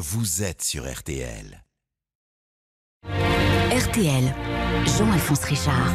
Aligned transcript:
vous 0.00 0.44
êtes 0.44 0.62
sur 0.62 0.88
RTL. 0.88 1.67
RTL, 3.70 4.34
Jean-Alphonse 4.96 5.44
Richard. 5.44 5.92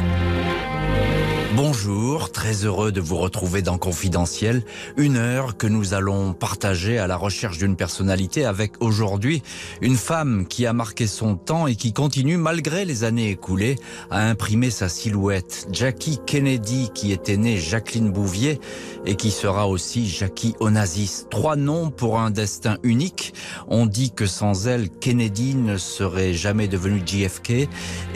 Bonjour, 1.56 2.32
très 2.32 2.64
heureux 2.64 2.90
de 2.90 3.00
vous 3.00 3.16
retrouver 3.16 3.62
dans 3.62 3.78
Confidentiel, 3.78 4.64
une 4.96 5.16
heure 5.16 5.56
que 5.56 5.68
nous 5.68 5.94
allons 5.94 6.32
partager 6.32 6.98
à 6.98 7.06
la 7.06 7.16
recherche 7.16 7.58
d'une 7.58 7.76
personnalité 7.76 8.44
avec 8.44 8.72
aujourd'hui 8.80 9.40
une 9.80 9.96
femme 9.96 10.46
qui 10.48 10.66
a 10.66 10.72
marqué 10.72 11.06
son 11.06 11.36
temps 11.36 11.68
et 11.68 11.76
qui 11.76 11.92
continue 11.92 12.38
malgré 12.38 12.84
les 12.84 13.04
années 13.04 13.30
écoulées 13.30 13.76
à 14.10 14.28
imprimer 14.28 14.70
sa 14.70 14.88
silhouette. 14.88 15.68
Jackie 15.70 16.18
Kennedy 16.26 16.90
qui 16.92 17.12
était 17.12 17.36
née 17.36 17.56
Jacqueline 17.58 18.10
Bouvier 18.10 18.58
et 19.06 19.14
qui 19.14 19.30
sera 19.30 19.68
aussi 19.68 20.08
Jackie 20.08 20.56
Onassis. 20.58 21.26
Trois 21.30 21.54
noms 21.54 21.90
pour 21.90 22.18
un 22.18 22.32
destin 22.32 22.78
unique. 22.82 23.32
On 23.68 23.86
dit 23.86 24.10
que 24.10 24.26
sans 24.26 24.66
elle, 24.66 24.90
Kennedy 24.90 25.54
ne 25.54 25.76
serait 25.76 26.34
jamais 26.34 26.66
devenue 26.66 27.02
JFK 27.06 27.63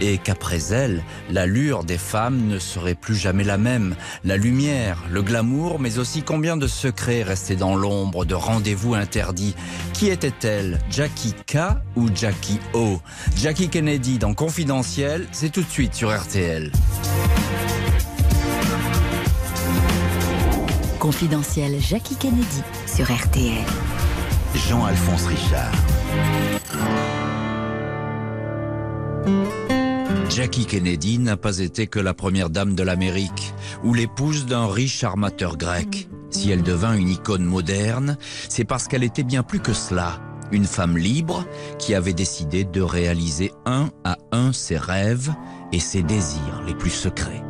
et 0.01 0.19
qu'après 0.19 0.73
elle, 0.73 1.02
l'allure 1.30 1.84
des 1.84 1.98
femmes 1.98 2.47
ne 2.47 2.59
serait 2.59 2.95
plus 2.95 3.16
jamais 3.16 3.45
la 3.45 3.59
même. 3.59 3.95
La 4.25 4.37
lumière, 4.37 5.05
le 5.11 5.23
glamour, 5.23 5.79
mais 5.79 5.98
aussi 5.98 6.23
combien 6.23 6.56
de 6.56 6.66
secrets 6.66 7.23
restaient 7.23 7.56
dans 7.56 7.77
l'ombre, 7.77 8.25
de 8.25 8.34
rendez-vous 8.34 8.95
interdits. 8.95 9.55
Qui 9.92 10.09
était-elle 10.09 10.79
Jackie 10.91 11.34
K 11.47 11.59
ou 11.97 12.09
Jackie 12.15 12.61
O? 12.73 13.01
Jackie 13.37 13.69
Kennedy 13.69 14.19
dans 14.19 14.34
Confidentiel, 14.34 15.27
c'est 15.33 15.51
tout 15.51 15.62
de 15.62 15.70
suite 15.70 15.95
sur 15.95 16.17
RTL. 16.17 16.70
Confidentiel 20.98 21.80
Jackie 21.80 22.17
Kennedy 22.17 22.62
sur 22.87 23.06
RTL. 23.06 23.65
Jean-Alphonse 24.55 25.27
Richard. 25.27 25.73
Jackie 30.28 30.66
Kennedy 30.66 31.19
n'a 31.19 31.36
pas 31.36 31.58
été 31.58 31.86
que 31.86 31.98
la 31.98 32.14
première 32.14 32.48
dame 32.48 32.75
de 32.75 32.83
l'Amérique 32.83 33.53
ou 33.83 33.94
l'épouse 33.94 34.47
d'un 34.47 34.66
riche 34.69 35.03
armateur 35.03 35.56
grec. 35.56 36.08
Si 36.30 36.50
elle 36.50 36.62
devint 36.62 36.94
une 36.94 37.08
icône 37.08 37.44
moderne, 37.44 38.16
c'est 38.48 38.64
parce 38.64 38.86
qu'elle 38.86 39.03
était 39.03 39.25
bien 39.25 39.42
plus 39.42 39.61
que 39.61 39.72
cela. 39.72 40.20
Une 40.53 40.66
femme 40.66 40.97
libre 40.97 41.44
qui 41.78 41.94
avait 41.94 42.12
décidé 42.12 42.64
de 42.64 42.80
réaliser 42.80 43.53
un 43.66 43.91
à 44.05 44.16
un 44.30 44.53
ses 44.53 44.78
rêves 44.78 45.33
et 45.72 45.81
ses 45.81 46.03
désirs 46.03 46.62
les 46.66 46.75
plus 46.75 46.91
secrets. 46.91 47.42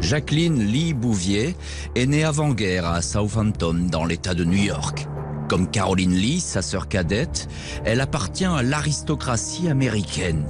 Jacqueline 0.00 0.62
Lee 0.62 0.92
Bouvier 0.92 1.56
est 1.94 2.06
née 2.06 2.24
avant-guerre 2.24 2.86
à 2.86 3.00
Southampton 3.00 3.88
dans 3.90 4.04
l'État 4.04 4.34
de 4.34 4.44
New 4.44 4.62
York. 4.62 5.08
Comme 5.48 5.70
Caroline 5.70 6.14
Lee, 6.14 6.40
sa 6.40 6.62
sœur 6.62 6.88
cadette, 6.88 7.48
elle 7.84 8.00
appartient 8.00 8.44
à 8.44 8.62
l'aristocratie 8.62 9.68
américaine. 9.68 10.44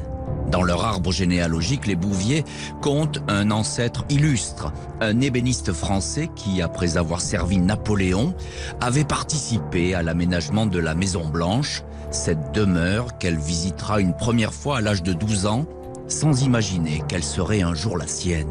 Dans 0.51 0.63
leur 0.63 0.85
arbre 0.85 1.13
généalogique, 1.13 1.87
les 1.87 1.97
Bouviers 1.97 2.45
comptent 2.81 3.21
un 3.29 3.51
ancêtre 3.51 4.05
illustre, 4.09 4.73
un 5.01 5.21
ébéniste 5.21 5.73
français 5.73 6.31
qui, 6.35 6.63
après 6.63 6.97
avoir 6.97 7.21
servi 7.21 7.59
Napoléon, 7.59 8.35
avait 8.81 9.05
participé 9.05 9.95
à 9.95 10.03
l'aménagement 10.03 10.67
de 10.67 10.79
la 10.79 10.95
Maison 10.95 11.27
Blanche, 11.27 11.83
cette 12.11 12.53
demeure 12.53 13.19
qu'elle 13.19 13.39
visitera 13.39 14.01
une 14.01 14.15
première 14.15 14.55
fois 14.55 14.79
à 14.79 14.81
l'âge 14.81 15.03
de 15.03 15.13
12 15.13 15.47
ans, 15.47 15.67
sans 16.09 16.43
imaginer 16.43 17.03
qu'elle 17.09 17.25
serait 17.25 17.63
un 17.63 17.75
jour 17.75 17.97
la 17.97 18.07
sienne. 18.07 18.47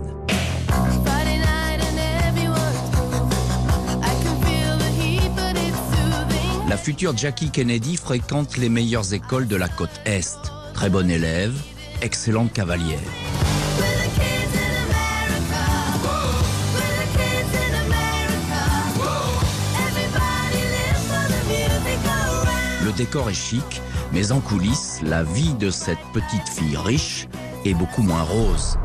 La 6.68 6.78
future 6.78 7.16
Jackie 7.16 7.52
Kennedy 7.52 7.96
fréquente 7.98 8.58
les 8.58 8.68
meilleures 8.68 9.14
écoles 9.14 9.48
de 9.48 9.56
la 9.56 9.68
côte 9.68 10.02
Est. 10.06 10.40
Très 10.74 10.90
bonne 10.90 11.12
élève, 11.12 11.54
excellente 12.04 12.52
cavalière. 12.52 13.00
Le 22.84 22.92
décor 22.92 23.30
est 23.30 23.34
chic, 23.34 23.82
mais 24.12 24.34
en 24.34 24.42
coulisses, 24.42 25.00
la 25.02 25.24
vie 25.24 25.54
de 25.54 25.70
cette 25.70 25.98
petite 26.14 26.50
fille 26.50 26.76
riche 26.76 27.28
est 27.64 27.74
beaucoup 27.74 28.04
moins 28.04 28.24
rose. 28.24 28.78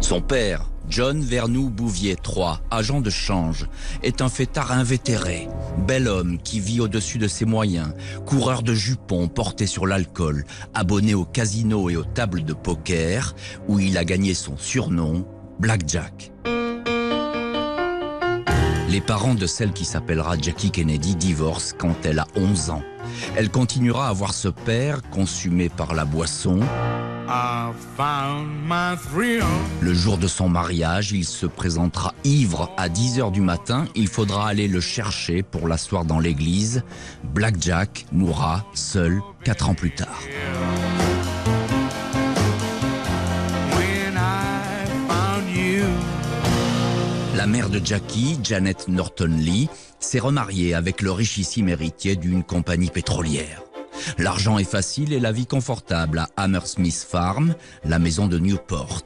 Son 0.00 0.20
père, 0.20 0.66
John 0.90 1.22
Vernou 1.22 1.70
Bouvier 1.70 2.16
III, 2.22 2.60
agent 2.70 3.00
de 3.00 3.10
change, 3.10 3.66
est 4.02 4.20
un 4.20 4.28
fêtard 4.28 4.72
invétéré, 4.72 5.48
bel 5.76 6.08
homme 6.08 6.38
qui 6.38 6.60
vit 6.60 6.80
au-dessus 6.80 7.18
de 7.18 7.28
ses 7.28 7.44
moyens, 7.44 7.92
coureur 8.26 8.62
de 8.62 8.74
jupons 8.74 9.28
porté 9.28 9.66
sur 9.66 9.86
l'alcool, 9.86 10.44
abonné 10.74 11.14
au 11.14 11.24
casino 11.24 11.90
et 11.90 11.96
aux 11.96 12.04
tables 12.04 12.44
de 12.44 12.52
poker, 12.52 13.34
où 13.68 13.78
il 13.78 13.98
a 13.98 14.04
gagné 14.04 14.34
son 14.34 14.56
surnom, 14.56 15.26
Blackjack. 15.58 16.32
Les 18.88 19.00
parents 19.00 19.34
de 19.34 19.46
celle 19.46 19.72
qui 19.72 19.84
s'appellera 19.84 20.36
Jackie 20.40 20.70
Kennedy 20.70 21.16
divorcent 21.16 21.74
quand 21.76 22.06
elle 22.06 22.18
a 22.18 22.26
11 22.36 22.70
ans. 22.70 22.82
Elle 23.36 23.50
continuera 23.50 24.08
à 24.08 24.12
voir 24.12 24.32
ce 24.32 24.48
père 24.48 25.02
consumé 25.10 25.68
par 25.68 25.94
la 25.94 26.04
boisson. 26.04 26.60
Le 29.80 29.94
jour 29.94 30.18
de 30.18 30.28
son 30.28 30.48
mariage, 30.48 31.12
il 31.12 31.24
se 31.24 31.46
présentera 31.46 32.14
ivre 32.24 32.70
à 32.76 32.88
10 32.88 33.18
heures 33.20 33.30
du 33.32 33.40
matin. 33.40 33.86
Il 33.94 34.08
faudra 34.08 34.48
aller 34.48 34.68
le 34.68 34.80
chercher 34.80 35.42
pour 35.42 35.66
l'asseoir 35.68 36.04
dans 36.04 36.18
l'église. 36.18 36.82
Black 37.34 37.56
Jack 37.60 38.06
mourra 38.12 38.64
seul 38.74 39.20
4 39.44 39.70
ans 39.70 39.74
plus 39.74 39.94
tard. 39.94 40.22
La 47.34 47.46
mère 47.46 47.68
de 47.68 47.80
Jackie, 47.84 48.38
Janet 48.42 48.88
Norton 48.88 49.30
Lee, 49.38 49.68
s'est 50.00 50.18
remariée 50.18 50.74
avec 50.74 51.00
le 51.02 51.12
richissime 51.12 51.68
héritier 51.68 52.16
d'une 52.16 52.42
compagnie 52.42 52.90
pétrolière. 52.90 53.65
L'argent 54.18 54.58
est 54.58 54.64
facile 54.64 55.12
et 55.12 55.20
la 55.20 55.32
vie 55.32 55.46
confortable 55.46 56.18
à 56.18 56.28
Hammersmith 56.36 57.06
Farm, 57.08 57.54
la 57.84 57.98
maison 57.98 58.26
de 58.26 58.38
Newport. 58.38 59.02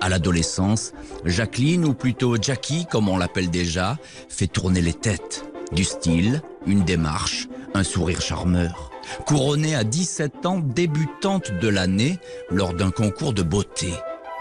À 0.00 0.08
l'adolescence, 0.08 0.92
Jacqueline, 1.24 1.84
ou 1.84 1.94
plutôt 1.94 2.36
Jackie 2.40 2.86
comme 2.90 3.08
on 3.08 3.16
l'appelle 3.16 3.50
déjà, 3.50 3.96
fait 4.28 4.46
tourner 4.46 4.82
les 4.82 4.92
têtes. 4.92 5.44
Du 5.72 5.84
style, 5.84 6.42
une 6.66 6.84
démarche, 6.84 7.48
un 7.72 7.84
sourire 7.84 8.20
charmeur. 8.20 8.90
Couronnée 9.26 9.74
à 9.74 9.82
17 9.82 10.46
ans, 10.46 10.58
débutante 10.58 11.52
de 11.60 11.68
l'année 11.68 12.18
lors 12.50 12.74
d'un 12.74 12.90
concours 12.90 13.32
de 13.32 13.42
beauté. 13.42 13.92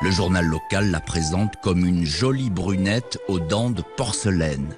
Le 0.02 0.12
journal 0.12 0.46
local 0.46 0.92
la 0.92 1.00
présente 1.00 1.54
comme 1.64 1.86
une 1.86 2.06
jolie 2.06 2.50
brunette 2.50 3.18
aux 3.30 3.40
dents 3.40 3.70
de 3.70 3.84
porcelaine. 3.96 4.76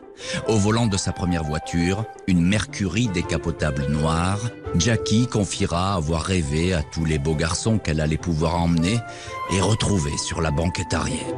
Au 0.47 0.57
volant 0.57 0.87
de 0.87 0.97
sa 0.97 1.11
première 1.11 1.43
voiture, 1.43 2.05
une 2.27 2.45
Mercury 2.45 3.07
décapotable 3.07 3.87
noire, 3.87 4.39
Jackie 4.75 5.27
confiera 5.27 5.93
avoir 5.95 6.23
rêvé 6.23 6.73
à 6.73 6.83
tous 6.83 7.05
les 7.05 7.17
beaux 7.17 7.35
garçons 7.35 7.77
qu'elle 7.77 8.01
allait 8.01 8.17
pouvoir 8.17 8.55
emmener 8.55 8.99
et 9.51 9.61
retrouver 9.61 10.17
sur 10.17 10.41
la 10.41 10.51
banquette 10.51 10.93
arrière. 10.93 11.33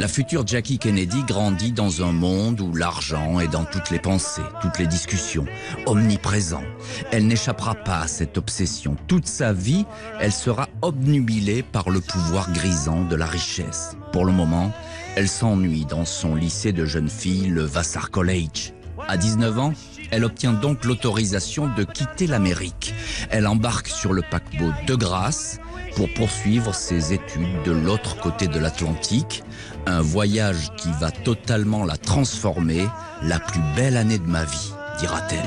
La 0.00 0.06
future 0.06 0.46
Jackie 0.46 0.78
Kennedy 0.78 1.24
grandit 1.24 1.72
dans 1.72 2.04
un 2.04 2.12
monde 2.12 2.60
où 2.60 2.72
l'argent 2.72 3.40
est 3.40 3.48
dans 3.48 3.64
toutes 3.64 3.90
les 3.90 3.98
pensées, 3.98 4.42
toutes 4.62 4.78
les 4.78 4.86
discussions, 4.86 5.44
omniprésent. 5.86 6.62
Elle 7.10 7.26
n'échappera 7.26 7.74
pas 7.74 8.02
à 8.02 8.06
cette 8.06 8.38
obsession. 8.38 8.96
Toute 9.08 9.26
sa 9.26 9.52
vie, 9.52 9.84
elle 10.20 10.32
sera 10.32 10.68
obnubilée 10.82 11.64
par 11.64 11.90
le 11.90 12.00
pouvoir 12.00 12.52
grisant 12.52 13.02
de 13.02 13.16
la 13.16 13.26
richesse. 13.26 13.96
Pour 14.12 14.24
le 14.24 14.32
moment, 14.32 14.72
elle 15.18 15.28
s'ennuie 15.28 15.84
dans 15.84 16.04
son 16.04 16.36
lycée 16.36 16.72
de 16.72 16.84
jeunes 16.84 17.08
filles, 17.08 17.48
le 17.48 17.64
Vassar 17.64 18.12
College. 18.12 18.72
À 19.08 19.16
19 19.16 19.58
ans, 19.58 19.72
elle 20.12 20.24
obtient 20.24 20.52
donc 20.52 20.84
l'autorisation 20.84 21.68
de 21.76 21.82
quitter 21.82 22.28
l'Amérique. 22.28 22.94
Elle 23.30 23.48
embarque 23.48 23.88
sur 23.88 24.12
le 24.12 24.22
paquebot 24.22 24.70
de 24.86 24.94
Grâce 24.94 25.58
pour 25.96 26.08
poursuivre 26.14 26.72
ses 26.72 27.14
études 27.14 27.64
de 27.64 27.72
l'autre 27.72 28.20
côté 28.20 28.46
de 28.46 28.60
l'Atlantique, 28.60 29.42
un 29.86 30.02
voyage 30.02 30.70
qui 30.76 30.90
va 31.00 31.10
totalement 31.10 31.84
la 31.84 31.96
transformer, 31.96 32.86
la 33.20 33.40
plus 33.40 33.62
belle 33.74 33.96
année 33.96 34.20
de 34.20 34.28
ma 34.28 34.44
vie, 34.44 34.72
dira-t-elle. 35.00 35.42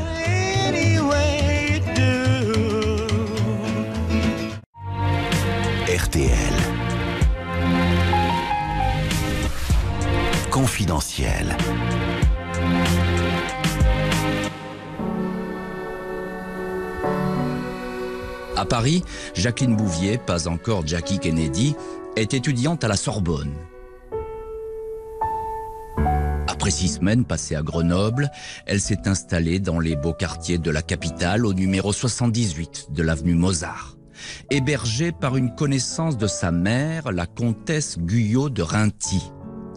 RTL. 5.95 6.80
Confidentiel. 10.61 11.57
À 18.55 18.65
Paris, 18.65 19.03
Jacqueline 19.33 19.75
Bouvier, 19.75 20.19
pas 20.19 20.47
encore 20.47 20.85
Jackie 20.85 21.17
Kennedy, 21.17 21.75
est 22.15 22.35
étudiante 22.35 22.83
à 22.83 22.87
la 22.87 22.95
Sorbonne. 22.95 23.55
Après 26.47 26.69
six 26.69 26.89
semaines 26.89 27.25
passées 27.25 27.55
à 27.55 27.63
Grenoble, 27.63 28.29
elle 28.67 28.81
s'est 28.81 29.07
installée 29.07 29.57
dans 29.57 29.79
les 29.79 29.95
beaux 29.95 30.13
quartiers 30.13 30.59
de 30.59 30.69
la 30.69 30.83
capitale 30.83 31.47
au 31.47 31.55
numéro 31.55 31.91
78 31.91 32.89
de 32.91 33.01
l'avenue 33.01 33.33
Mozart. 33.33 33.97
Hébergée 34.51 35.11
par 35.11 35.37
une 35.37 35.55
connaissance 35.55 36.19
de 36.19 36.27
sa 36.27 36.51
mère, 36.51 37.11
la 37.11 37.25
comtesse 37.25 37.97
Guyot 37.97 38.51
de 38.51 38.61
Rinty. 38.61 39.31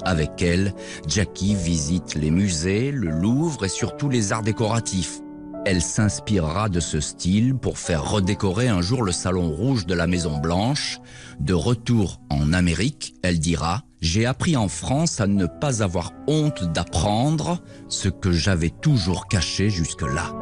Avec 0.05 0.43
elle, 0.43 0.75
Jackie 1.07 1.55
visite 1.55 2.15
les 2.15 2.31
musées, 2.31 2.91
le 2.91 3.11
Louvre 3.11 3.65
et 3.65 3.69
surtout 3.69 4.09
les 4.09 4.33
arts 4.33 4.43
décoratifs. 4.43 5.21
Elle 5.67 5.81
s'inspirera 5.81 6.69
de 6.69 6.79
ce 6.79 7.01
style 7.01 7.55
pour 7.55 7.79
faire 7.79 8.11
redécorer 8.11 8.69
un 8.69 8.83
jour 8.83 9.03
le 9.03 9.13
salon 9.13 9.51
rouge 9.51 9.87
de 9.87 9.95
la 9.95 10.07
Maison 10.07 10.37
Blanche. 10.37 11.01
De 11.41 11.55
retour 11.55 12.21
en 12.29 12.53
Amérique, 12.53 13.15
elle 13.23 13.39
dira⁇ 13.39 13.77
J'ai 14.03 14.27
appris 14.27 14.59
en 14.59 14.69
France 14.69 15.23
à 15.23 15.27
ne 15.27 15.47
pas 15.47 15.83
avoir 15.83 16.13
honte 16.27 16.71
d'apprendre 16.73 17.63
ce 17.89 18.11
que 18.11 18.31
j'avais 18.31 18.69
toujours 18.69 19.27
caché 19.27 19.71
jusque-là. 19.71 20.35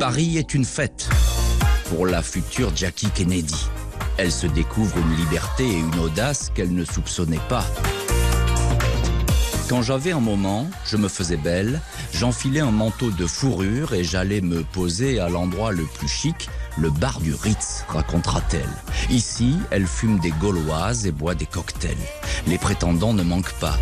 Paris 0.00 0.36
est 0.36 0.52
une 0.52 0.64
fête 0.64 1.08
pour 1.88 2.06
la 2.06 2.20
future 2.20 2.72
Jackie 2.74 3.10
Kennedy. 3.10 3.68
Elle 4.18 4.32
se 4.32 4.46
découvre 4.46 4.96
une 4.98 5.16
liberté 5.16 5.64
et 5.64 5.78
une 5.78 5.98
audace 5.98 6.50
qu'elle 6.54 6.74
ne 6.74 6.84
soupçonnait 6.84 7.40
pas. 7.48 7.64
Quand 9.68 9.82
j'avais 9.82 10.12
un 10.12 10.20
moment, 10.20 10.68
je 10.86 10.96
me 10.96 11.08
faisais 11.08 11.36
belle, 11.36 11.80
j'enfilais 12.12 12.60
un 12.60 12.70
manteau 12.70 13.10
de 13.10 13.26
fourrure 13.26 13.94
et 13.94 14.04
j'allais 14.04 14.40
me 14.40 14.62
poser 14.62 15.18
à 15.18 15.28
l'endroit 15.28 15.72
le 15.72 15.82
plus 15.84 16.08
chic, 16.08 16.48
le 16.78 16.88
bar 16.88 17.20
du 17.20 17.34
Ritz, 17.34 17.84
racontera-t-elle. 17.88 18.68
Ici, 19.10 19.56
elle 19.70 19.86
fume 19.86 20.18
des 20.20 20.30
gauloises 20.30 21.06
et 21.06 21.12
boit 21.12 21.34
des 21.34 21.46
cocktails. 21.46 21.96
Les 22.46 22.58
prétendants 22.58 23.12
ne 23.12 23.22
manquent 23.24 23.58
pas. 23.58 23.76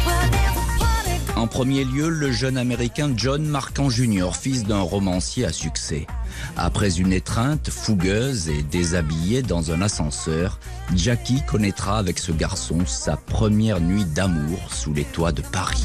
En 1.37 1.49
premier 1.49 1.85
lieu, 1.85 2.09
le 2.09 2.31
jeune 2.31 2.57
américain 2.57 3.13
John 3.17 3.45
Marquand 3.45 3.91
Jr., 3.91 4.31
fils 4.41 4.65
d'un 4.65 4.81
romancier 4.81 5.45
à 5.45 5.53
succès. 5.53 6.07
Après 6.57 7.01
une 7.01 7.13
étreinte 7.13 7.71
fougueuse 7.71 8.49
et 8.49 8.63
déshabillée 8.63 9.43
dans 9.43 9.73
un 9.73 9.83
ascenseur, 9.83 10.61
Jackie 10.95 11.43
connaîtra 11.43 11.99
avec 11.99 12.21
ce 12.21 12.31
garçon 12.31 12.79
sa 12.87 13.17
première 13.17 13.81
nuit 13.81 14.05
d'amour 14.05 14.59
sous 14.73 14.95
les 14.95 15.05
toits 15.05 15.33
de 15.33 15.43
Paris. 15.43 15.85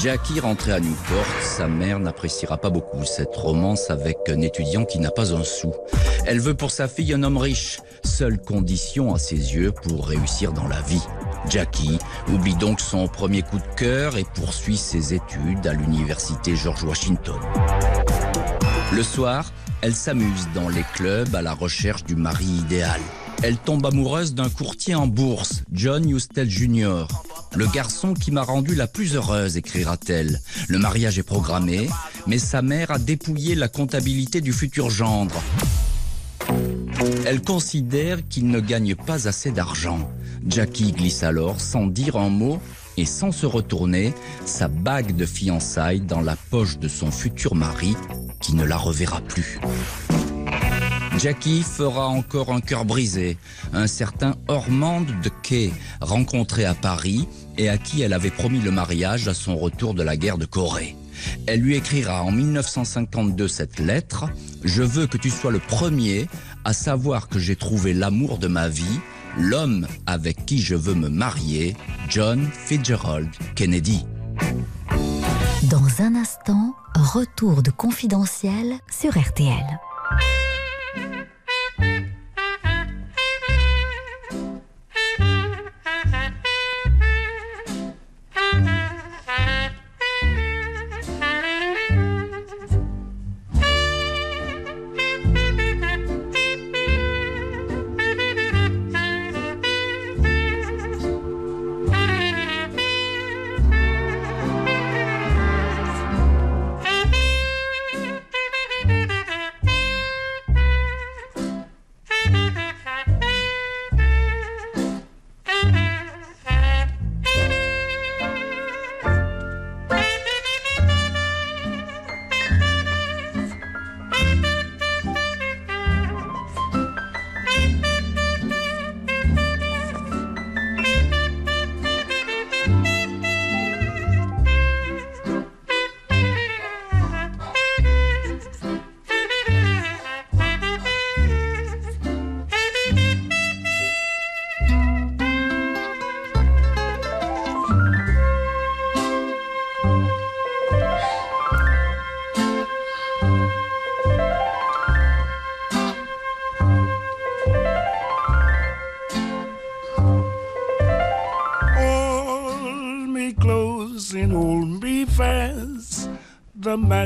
Jackie 0.00 0.40
rentrée 0.40 0.72
à 0.72 0.80
Newport, 0.80 1.26
sa 1.42 1.68
mère 1.68 2.00
n'appréciera 2.00 2.58
pas 2.58 2.70
beaucoup 2.70 3.04
cette 3.04 3.36
romance 3.36 3.88
avec 3.88 4.18
un 4.28 4.40
étudiant 4.40 4.84
qui 4.84 4.98
n'a 4.98 5.12
pas 5.12 5.32
un 5.32 5.44
sou. 5.44 5.72
Elle 6.26 6.40
veut 6.40 6.54
pour 6.54 6.72
sa 6.72 6.88
fille 6.88 7.14
un 7.14 7.22
homme 7.22 7.36
riche, 7.36 7.78
seule 8.04 8.40
condition 8.40 9.14
à 9.14 9.20
ses 9.20 9.54
yeux 9.54 9.70
pour 9.70 10.08
réussir 10.08 10.52
dans 10.52 10.66
la 10.66 10.80
vie. 10.80 11.06
Jackie 11.48 11.98
oublie 12.28 12.54
donc 12.54 12.80
son 12.80 13.08
premier 13.08 13.42
coup 13.42 13.58
de 13.58 13.74
cœur 13.76 14.16
et 14.16 14.24
poursuit 14.34 14.76
ses 14.76 15.14
études 15.14 15.66
à 15.66 15.72
l'université 15.72 16.56
George 16.56 16.84
Washington. 16.84 17.40
Le 18.92 19.02
soir, 19.02 19.52
elle 19.80 19.94
s'amuse 19.94 20.48
dans 20.54 20.68
les 20.68 20.84
clubs 20.94 21.34
à 21.34 21.42
la 21.42 21.54
recherche 21.54 22.04
du 22.04 22.14
mari 22.14 22.44
idéal. 22.44 23.00
Elle 23.42 23.56
tombe 23.56 23.84
amoureuse 23.84 24.34
d'un 24.34 24.48
courtier 24.48 24.94
en 24.94 25.08
bourse, 25.08 25.64
John 25.72 26.08
Hustel 26.08 26.48
Jr. 26.48 27.06
Le 27.54 27.66
garçon 27.66 28.14
qui 28.14 28.30
m'a 28.30 28.42
rendu 28.42 28.74
la 28.74 28.86
plus 28.86 29.16
heureuse, 29.16 29.56
écrira-t-elle. 29.56 30.40
Le 30.68 30.78
mariage 30.78 31.18
est 31.18 31.24
programmé, 31.24 31.88
mais 32.26 32.38
sa 32.38 32.62
mère 32.62 32.90
a 32.92 32.98
dépouillé 32.98 33.56
la 33.56 33.68
comptabilité 33.68 34.40
du 34.40 34.52
futur 34.52 34.90
gendre. 34.90 35.42
Elle 37.26 37.42
considère 37.42 38.18
qu'il 38.28 38.46
ne 38.48 38.60
gagne 38.60 38.94
pas 38.94 39.26
assez 39.26 39.50
d'argent. 39.50 40.08
Jackie 40.46 40.92
glisse 40.92 41.22
alors, 41.22 41.60
sans 41.60 41.86
dire 41.86 42.16
un 42.16 42.28
mot 42.28 42.60
et 42.96 43.04
sans 43.04 43.32
se 43.32 43.46
retourner, 43.46 44.12
sa 44.44 44.68
bague 44.68 45.16
de 45.16 45.24
fiançailles 45.24 46.00
dans 46.00 46.20
la 46.20 46.36
poche 46.36 46.78
de 46.78 46.88
son 46.88 47.10
futur 47.10 47.54
mari, 47.54 47.96
qui 48.40 48.54
ne 48.54 48.64
la 48.64 48.76
reverra 48.76 49.20
plus. 49.20 49.60
Jackie 51.18 51.62
fera 51.62 52.08
encore 52.08 52.52
un 52.52 52.60
cœur 52.60 52.84
brisé, 52.84 53.36
un 53.72 53.86
certain 53.86 54.34
Ormond 54.48 55.06
de 55.22 55.30
Quay, 55.42 55.72
rencontré 56.00 56.64
à 56.64 56.74
Paris 56.74 57.28
et 57.58 57.68
à 57.68 57.78
qui 57.78 58.02
elle 58.02 58.12
avait 58.12 58.30
promis 58.30 58.60
le 58.60 58.70
mariage 58.70 59.28
à 59.28 59.34
son 59.34 59.56
retour 59.56 59.94
de 59.94 60.02
la 60.02 60.16
guerre 60.16 60.38
de 60.38 60.46
Corée. 60.46 60.96
Elle 61.46 61.60
lui 61.60 61.76
écrira 61.76 62.22
en 62.22 62.32
1952 62.32 63.46
cette 63.46 63.78
lettre 63.78 64.24
Je 64.64 64.82
veux 64.82 65.06
que 65.06 65.18
tu 65.18 65.30
sois 65.30 65.52
le 65.52 65.60
premier 65.60 66.28
à 66.64 66.72
savoir 66.72 67.28
que 67.28 67.38
j'ai 67.38 67.56
trouvé 67.56 67.92
l'amour 67.92 68.38
de 68.38 68.48
ma 68.48 68.68
vie, 68.68 69.00
l'homme 69.38 69.86
avec 70.06 70.46
qui 70.46 70.60
je 70.60 70.74
veux 70.74 70.94
me 70.94 71.08
marier, 71.08 71.76
John 72.08 72.48
Fitzgerald 72.52 73.28
Kennedy. 73.54 74.04
Dans 75.70 76.02
un 76.02 76.14
instant, 76.14 76.74
retour 76.94 77.62
de 77.62 77.70
confidentiel 77.70 78.74
sur 78.90 79.18
RTL. 79.18 79.80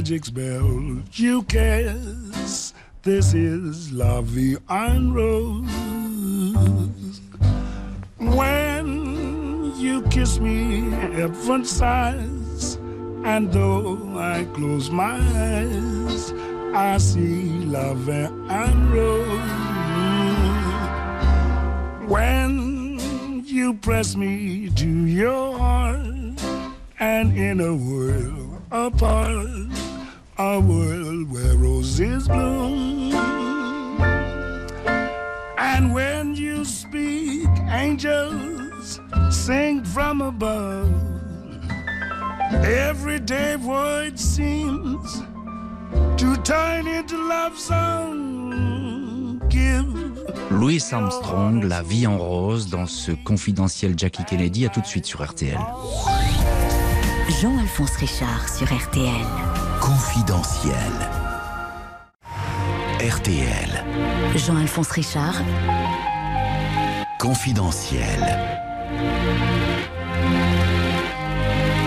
Magic 0.06 0.24
spell 0.24 1.02
you 1.14 1.42
cast. 1.48 2.76
This 3.02 3.34
is 3.34 3.90
La 3.90 4.20
Vie 4.20 4.56
en 4.70 5.12
Rose. 5.12 5.66
When 8.16 9.72
you 9.76 10.02
kiss 10.02 10.38
me, 10.38 10.90
heaven 10.90 11.64
sighs, 11.64 12.76
and 13.24 13.50
though 13.50 13.98
I 14.16 14.46
close 14.54 14.92
my 14.92 15.18
eyes, 15.18 16.32
I 16.72 16.98
see 16.98 17.64
Vie 17.94 18.30
en 18.48 18.90
Rose. 18.92 19.50
When 22.08 23.42
you 23.44 23.74
press 23.74 24.14
me 24.14 24.70
to 24.70 24.88
your 24.88 25.58
heart, 25.58 26.40
and 27.00 27.36
in 27.36 27.60
a 27.60 27.74
world 27.74 28.62
apart, 28.70 29.85
a 30.38 30.60
world 30.60 31.30
where 31.32 31.54
roses 31.56 32.28
bloom. 32.28 33.12
And 35.58 35.94
when 35.94 36.34
you 36.34 36.64
speak, 36.64 37.48
angels 37.70 39.00
sing 39.30 39.84
from 39.84 40.20
above. 40.20 40.92
Everyday 42.52 43.56
voice 43.56 44.20
seems 44.20 45.22
to 46.16 46.36
turn 46.42 46.86
into 46.86 47.16
love 47.16 47.58
song. 47.58 49.40
Give 49.48 49.86
Louis 50.50 50.82
Armstrong, 50.92 51.62
La 51.62 51.82
vie 51.82 52.06
en 52.06 52.18
rose, 52.18 52.68
dans 52.68 52.86
ce 52.86 53.12
confidentiel 53.12 53.94
Jackie 53.96 54.24
Kennedy. 54.24 54.66
À 54.66 54.68
tout 54.68 54.80
de 54.80 54.86
suite 54.86 55.06
sur 55.06 55.22
RTL. 55.24 55.58
Jean-Alphonse 57.40 57.96
Richard 57.96 58.48
sur 58.48 58.66
RTL. 58.66 59.65
Confidentiel. 59.86 60.74
RTL. 62.98 63.84
Jean-Alphonse 64.34 64.90
Richard. 64.90 65.36
Confidentiel. 67.20 68.20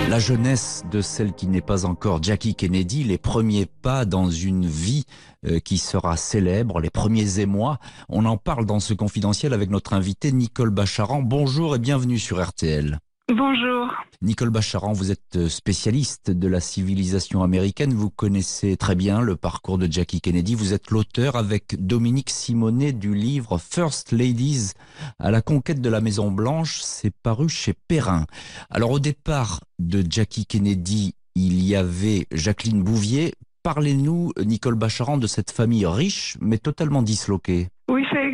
La 0.08 0.18
jeunesse 0.18 0.86
de 0.90 1.02
celle 1.02 1.34
qui 1.34 1.48
n'est 1.48 1.60
pas 1.60 1.84
encore 1.84 2.24
Jackie 2.24 2.56
Kennedy, 2.56 3.04
les 3.04 3.18
premiers 3.18 3.66
pas 3.66 4.06
dans 4.06 4.32
une 4.32 4.66
vie 4.66 5.04
euh, 5.46 5.60
qui 5.60 5.78
sera 5.78 6.16
célèbre, 6.16 6.80
les 6.80 6.90
premiers 6.90 7.42
émois. 7.42 7.80
On 8.08 8.24
en 8.24 8.38
parle 8.38 8.66
dans 8.66 8.80
ce 8.80 8.94
confidentiel 8.94 9.52
avec 9.52 9.70
notre 9.70 9.92
invité 9.92 10.32
Nicole 10.32 10.70
Bacharan. 10.70 11.22
Bonjour 11.22 11.76
et 11.76 11.80
bienvenue 11.80 12.18
sur 12.18 12.42
RTL. 12.42 12.98
Bonjour. 13.36 13.94
Nicole 14.24 14.50
Bacharan, 14.50 14.92
vous 14.92 15.12
êtes 15.12 15.36
euh, 15.36 15.50
spécialiste 15.50 16.32
de 16.32 16.48
la 16.48 16.60
civilisation 16.60 17.44
américaine. 17.44 17.94
Vous 17.94 18.10
connaissez 18.10 18.76
très 18.76 18.96
bien 18.96 19.22
le 19.22 19.36
parcours 19.36 19.78
de 19.78 19.92
Jackie 19.92 20.20
Kennedy. 20.20 20.56
Vous 20.56 20.74
êtes 20.74 20.90
l'auteur 20.90 21.36
avec 21.36 21.76
Dominique 21.86 22.32
Simonet 22.32 22.92
du 22.92 23.14
livre 23.14 23.60
First 23.60 24.14
Ladies 24.14 24.72
à 25.20 25.30
la 25.30 25.44
conquête 25.44 25.80
de 25.80 25.90
la 25.92 26.02
Maison 26.02 26.32
Blanche. 26.32 26.80
C'est 26.82 27.14
paru 27.14 27.50
chez 27.50 27.76
Perrin. 27.88 28.26
Alors 28.72 28.90
au 28.90 29.00
départ 29.00 29.60
de 29.78 30.04
Jackie 30.10 30.48
Kennedy, 30.48 31.14
il 31.36 31.64
y 31.64 31.76
avait 31.76 32.26
Jacqueline 32.32 32.82
Bouvier. 32.82 33.36
Parlez-nous, 33.62 34.32
Nicole 34.44 34.74
Bacharan, 34.74 35.20
de 35.20 35.28
cette 35.28 35.52
famille 35.52 35.86
riche 35.86 36.36
mais 36.42 36.58
totalement 36.58 37.04
disloquée. 37.04 37.70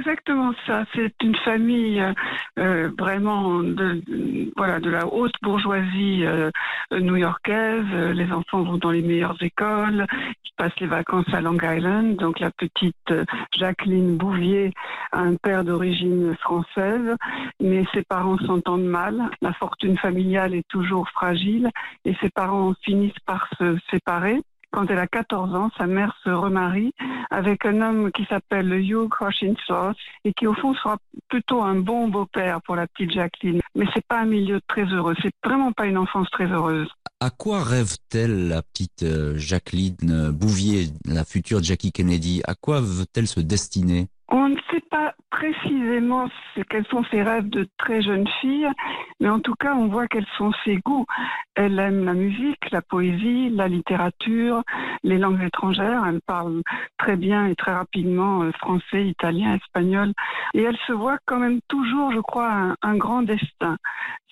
Exactement 0.05 0.53
ça. 0.67 0.85
C'est 0.93 1.15
une 1.23 1.35
famille 1.37 1.99
euh, 1.99 2.13
euh, 2.59 2.91
vraiment 2.95 3.61
de, 3.61 4.03
voilà 4.55 4.79
de 4.79 4.91
la 4.91 5.07
haute 5.07 5.33
bourgeoisie 5.41 6.23
euh, 6.25 6.51
new-yorkaise. 6.91 7.91
Les 8.13 8.31
enfants 8.31 8.61
vont 8.61 8.77
dans 8.77 8.91
les 8.91 9.01
meilleures 9.01 9.41
écoles. 9.41 10.05
Ils 10.11 10.51
passent 10.57 10.79
les 10.79 10.85
vacances 10.85 11.33
à 11.33 11.41
Long 11.41 11.57
Island. 11.59 12.17
Donc 12.17 12.39
la 12.39 12.51
petite 12.51 13.13
Jacqueline 13.57 14.15
Bouvier 14.15 14.73
a 15.11 15.21
un 15.21 15.37
père 15.37 15.63
d'origine 15.63 16.35
française, 16.35 17.15
mais 17.59 17.83
ses 17.91 18.03
parents 18.03 18.37
s'entendent 18.37 18.85
mal. 18.85 19.31
La 19.41 19.53
fortune 19.53 19.97
familiale 19.97 20.53
est 20.53 20.67
toujours 20.67 21.09
fragile 21.09 21.71
et 22.05 22.13
ses 22.21 22.29
parents 22.29 22.75
finissent 22.83 23.19
par 23.25 23.49
se 23.57 23.75
séparer. 23.89 24.39
Quand 24.71 24.89
elle 24.89 24.99
a 24.99 25.07
14 25.07 25.55
ans, 25.55 25.69
sa 25.77 25.87
mère 25.87 26.15
se 26.23 26.29
remarie 26.29 26.93
avec 27.29 27.65
un 27.65 27.81
homme 27.81 28.11
qui 28.11 28.25
s'appelle 28.25 28.71
Hugh 28.73 29.09
Hoshinslow 29.19 29.93
et 30.23 30.33
qui 30.33 30.47
au 30.47 30.53
fond 30.53 30.73
sera 30.75 30.97
plutôt 31.29 31.61
un 31.61 31.75
bon 31.75 32.07
beau-père 32.07 32.61
pour 32.61 32.75
la 32.75 32.87
petite 32.87 33.11
Jacqueline. 33.11 33.61
Mais 33.75 33.85
c'est 33.93 34.05
pas 34.05 34.21
un 34.21 34.25
milieu 34.25 34.59
très 34.67 34.85
heureux. 34.85 35.15
C'est 35.21 35.31
vraiment 35.43 35.71
pas 35.71 35.85
une 35.85 35.97
enfance 35.97 36.29
très 36.31 36.47
heureuse. 36.47 36.89
À 37.19 37.29
quoi 37.29 37.63
rêve-t-elle 37.63 38.49
la 38.49 38.61
petite 38.61 39.03
euh, 39.03 39.37
Jacqueline 39.37 40.31
Bouvier, 40.31 40.89
la 41.05 41.23
future 41.23 41.63
Jackie 41.63 41.91
Kennedy? 41.91 42.41
À 42.45 42.55
quoi 42.55 42.81
veut-elle 42.81 43.27
se 43.27 43.39
destiner? 43.39 44.07
On 44.27 44.49
ne 44.49 44.57
sait 44.71 44.83
pas 44.89 45.13
précisément 45.29 46.29
quels 46.69 46.85
sont 46.87 47.03
ses 47.11 47.21
rêves 47.21 47.49
de 47.49 47.67
très 47.77 48.01
jeune 48.01 48.27
fille, 48.41 48.67
mais 49.19 49.29
en 49.29 49.39
tout 49.39 49.53
cas, 49.53 49.75
on 49.75 49.87
voit 49.87 50.07
quels 50.07 50.25
sont 50.37 50.51
ses 50.63 50.77
goûts. 50.77 51.05
Elle 51.55 51.77
aime 51.79 52.05
la 52.05 52.13
musique, 52.13 52.71
la 52.71 52.81
poésie, 52.81 53.49
la 53.49 53.67
littérature, 53.67 54.63
les 55.03 55.17
langues 55.17 55.43
étrangères. 55.43 56.03
Elle 56.05 56.21
parle 56.21 56.61
très 56.97 57.17
bien 57.17 57.47
et 57.47 57.55
très 57.55 57.73
rapidement 57.73 58.41
euh, 58.41 58.51
français, 58.53 59.07
italien, 59.07 59.55
espagnol. 59.55 60.11
Et 60.53 60.63
elle 60.63 60.77
se 60.87 60.93
voit 60.93 61.17
quand 61.25 61.39
même 61.39 61.59
toujours, 61.67 62.11
je 62.11 62.19
crois, 62.19 62.75
un, 62.81 62.97
grand 62.97 63.21
destin. 63.21 63.77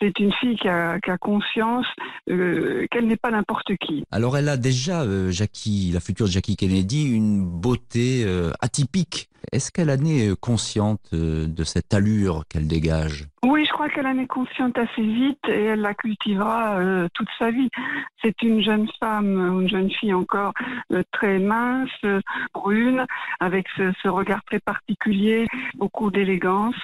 C'est 0.03 0.19
une 0.19 0.33
fille 0.33 0.57
qui 0.57 0.67
a, 0.67 0.99
conscience 1.17 1.85
euh, 2.29 2.85
qu'elle 2.91 3.07
n'est 3.07 3.15
pas 3.15 3.31
n'importe 3.31 3.77
qui. 3.77 4.03
Alors 4.11 4.35
elle 4.35 4.49
a 4.49 4.57
déjà, 4.57 5.03
euh, 5.03 5.31
Jackie, 5.31 5.91
la 5.93 6.01
future 6.01 6.27
Jackie 6.27 6.57
Kennedy, 6.57 7.09
une 7.09 7.45
beauté 7.45 8.25
atypique 8.59 9.29
est-ce 9.51 9.71
qu'elle 9.71 9.89
en 9.89 10.05
est 10.05 10.29
euh, 10.29 10.35
consciente 10.35 11.01
euh, 11.13 11.47
de 11.47 11.63
cette 11.63 11.93
allure 11.93 12.43
qu'elle 12.49 12.67
dégage? 12.67 13.27
Oui, 13.43 13.65
je 13.65 13.73
crois 13.73 13.89
qu'elle 13.89 14.07
en 14.07 14.17
est 14.17 14.27
consciente 14.27 14.77
assez 14.77 15.01
vite 15.01 15.39
et 15.49 15.65
elle 15.65 15.81
la 15.81 15.93
cultivera 15.93 16.79
euh, 16.79 17.07
toute 17.13 17.27
sa 17.37 17.51
vie. 17.51 17.69
C'est 18.23 18.41
une 18.41 18.63
jeune 18.63 18.87
femme, 18.99 19.59
une 19.61 19.69
jeune 19.69 19.91
fille 19.91 20.13
encore 20.13 20.53
très 21.11 21.39
mince, 21.39 21.89
brune, 22.53 23.05
avec 23.41 23.67
ce, 23.75 24.07
regard 24.07 24.43
très 24.45 24.59
particulier, 24.59 25.47
beaucoup 25.75 26.09
d'élégance 26.09 26.75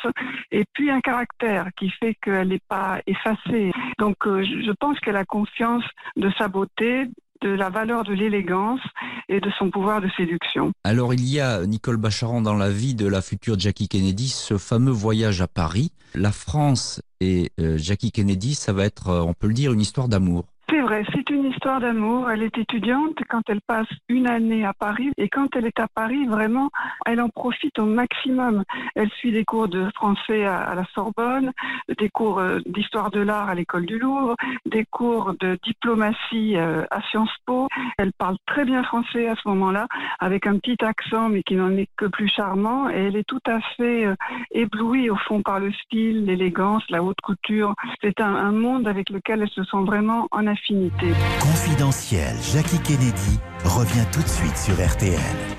et 0.51 0.65
puis 0.73 0.89
un 0.89 0.99
caractère 0.99 1.69
qui 1.77 1.89
fait 1.91 2.15
qu'elle 2.21 2.49
n'est 2.49 2.61
pas 2.67 2.99
effacée. 3.09 3.71
Donc 3.97 4.17
je 4.25 4.71
pense 4.79 4.99
qu'elle 4.99 5.17
a 5.17 5.25
conscience 5.25 5.83
de 6.15 6.29
sa 6.37 6.47
beauté, 6.47 7.07
de 7.41 7.49
la 7.49 7.69
valeur 7.69 8.03
de 8.03 8.13
l'élégance 8.13 8.81
et 9.29 9.39
de 9.39 9.49
son 9.57 9.69
pouvoir 9.69 10.01
de 10.01 10.09
séduction. 10.17 10.71
Alors 10.83 11.13
il 11.13 11.25
y 11.25 11.39
a, 11.39 11.65
Nicole 11.65 11.97
Bacharan, 11.97 12.41
dans 12.41 12.55
la 12.55 12.69
vie 12.69 12.95
de 12.95 13.07
la 13.07 13.21
future 13.21 13.57
Jackie 13.57 13.87
Kennedy, 13.87 14.27
ce 14.27 14.57
fameux 14.57 14.91
voyage 14.91 15.41
à 15.41 15.47
Paris. 15.47 15.91
La 16.15 16.31
France 16.31 17.01
et 17.21 17.51
euh, 17.59 17.77
Jackie 17.77 18.11
Kennedy, 18.11 18.55
ça 18.55 18.73
va 18.73 18.85
être, 18.85 19.09
euh, 19.09 19.21
on 19.21 19.33
peut 19.33 19.47
le 19.47 19.53
dire, 19.53 19.71
une 19.71 19.81
histoire 19.81 20.07
d'amour. 20.07 20.45
C'est 20.69 20.81
vrai, 20.81 21.03
c'est 21.13 21.29
une 21.29 21.38
histoire 21.59 21.81
d'amour. 21.81 22.31
Elle 22.31 22.43
est 22.43 22.57
étudiante 22.57 23.17
quand 23.27 23.41
elle 23.49 23.59
passe 23.59 23.89
une 24.07 24.27
année 24.27 24.63
à 24.63 24.71
Paris 24.71 25.11
et 25.17 25.27
quand 25.27 25.57
elle 25.57 25.65
est 25.65 25.81
à 25.81 25.89
Paris, 25.93 26.25
vraiment, 26.25 26.69
elle 27.05 27.19
en 27.19 27.27
profite 27.27 27.77
au 27.79 27.85
maximum. 27.85 28.63
Elle 28.95 29.09
suit 29.09 29.33
des 29.33 29.43
cours 29.43 29.67
de 29.67 29.89
français 29.93 30.45
à, 30.45 30.73
la 30.73 30.85
Sorbonne, 30.95 31.51
des 31.97 32.07
cours 32.07 32.39
euh, 32.39 32.59
d'histoire 32.65 33.11
de 33.11 33.19
l'art 33.19 33.49
à 33.49 33.55
l'école 33.55 33.85
du 33.85 33.99
Louvre, 33.99 34.37
des 34.67 34.85
cours 34.85 35.33
de 35.41 35.59
diplomatie 35.61 36.55
euh, 36.55 36.85
à 36.91 37.01
Sciences 37.01 37.35
Po. 37.45 37.67
Elle 37.97 38.13
parle 38.13 38.37
très 38.45 38.63
bien 38.63 38.81
français 38.83 39.27
à 39.27 39.35
ce 39.35 39.45
moment-là, 39.49 39.87
avec 40.19 40.47
un 40.47 40.57
petit 40.59 40.81
accent 40.85 41.27
mais 41.27 41.43
qui 41.43 41.55
n'en 41.55 41.75
est 41.75 41.89
que 41.97 42.05
plus 42.05 42.29
charmant 42.29 42.89
et 42.89 43.07
elle 43.07 43.17
est 43.17 43.27
tout 43.27 43.43
à 43.45 43.59
fait 43.75 44.05
euh, 44.05 44.15
éblouie 44.51 45.09
au 45.09 45.17
fond 45.17 45.41
par 45.41 45.59
le 45.59 45.73
style, 45.73 46.23
l'élégance, 46.23 46.83
la 46.89 47.03
haute 47.03 47.19
couture. 47.21 47.75
C'est 48.01 48.21
un, 48.21 48.33
un 48.33 48.53
monde 48.53 48.87
avec 48.87 49.09
lequel 49.09 49.41
elle 49.41 49.49
se 49.49 49.65
sent 49.65 49.83
vraiment 49.83 50.29
en 50.31 50.47
affinité 50.47 51.07
Confidentiel, 51.50 52.36
Jackie 52.53 52.77
Kennedy 52.77 53.39
revient 53.63 54.06
tout 54.12 54.22
de 54.22 54.27
suite 54.27 54.56
sur 54.56 54.75
RTL. 54.75 55.58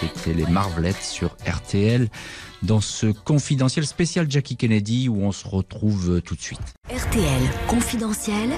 C'était 0.00 0.34
les 0.34 0.46
Marvelettes 0.46 1.02
sur 1.02 1.36
RTL 1.46 2.08
dans 2.62 2.80
ce 2.80 3.06
confidentiel 3.06 3.86
spécial 3.86 4.26
Jackie 4.28 4.56
Kennedy 4.56 5.08
où 5.08 5.22
on 5.22 5.32
se 5.32 5.46
retrouve 5.46 6.20
tout 6.22 6.34
de 6.34 6.40
suite. 6.40 6.60
RTL 6.90 7.42
confidentiel. 7.68 8.50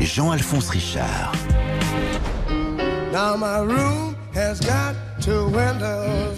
Jean-Alphonse 0.00 0.68
Richard. 0.70 1.32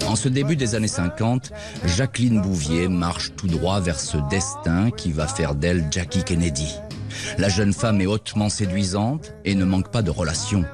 En 0.07 0.17
ce 0.17 0.29
début 0.29 0.57
des 0.57 0.75
années 0.75 0.89
50, 0.89 1.53
Jacqueline 1.85 2.41
Bouvier 2.41 2.89
marche 2.89 3.33
tout 3.37 3.47
droit 3.47 3.81
vers 3.81 4.01
ce 4.01 4.17
destin 4.29 4.91
qui 4.91 5.13
va 5.13 5.27
faire 5.27 5.55
d'elle 5.55 5.87
Jackie 5.91 6.25
Kennedy. 6.25 6.75
La 7.39 7.49
jeune 7.49 7.73
femme 7.73 8.01
est 8.01 8.07
hautement 8.07 8.49
séduisante 8.49 9.35
et 9.45 9.55
ne 9.55 9.65
manque 9.65 9.91
pas 9.91 10.03
de 10.03 10.11
relations. 10.11 10.65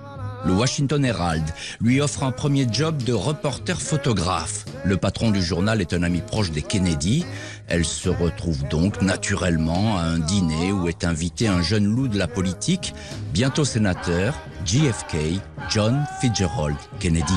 Le 0.44 0.52
Washington 0.52 1.04
Herald 1.04 1.44
lui 1.80 2.00
offre 2.00 2.22
un 2.24 2.32
premier 2.32 2.66
job 2.70 3.02
de 3.02 3.12
reporter 3.12 3.80
photographe. 3.80 4.64
Le 4.84 4.96
patron 4.96 5.30
du 5.30 5.42
journal 5.42 5.80
est 5.80 5.92
un 5.92 6.02
ami 6.02 6.20
proche 6.20 6.50
des 6.50 6.62
Kennedy. 6.62 7.24
Elle 7.68 7.84
se 7.84 8.08
retrouve 8.08 8.66
donc 8.68 9.02
naturellement 9.02 9.98
à 9.98 10.02
un 10.02 10.18
dîner 10.18 10.72
où 10.72 10.88
est 10.88 11.04
invité 11.04 11.48
un 11.48 11.62
jeune 11.62 11.84
loup 11.84 12.08
de 12.08 12.18
la 12.18 12.28
politique, 12.28 12.94
bientôt 13.32 13.64
sénateur, 13.64 14.34
JFK, 14.64 15.40
John 15.68 16.04
Fitzgerald 16.20 16.76
Kennedy. 16.98 17.34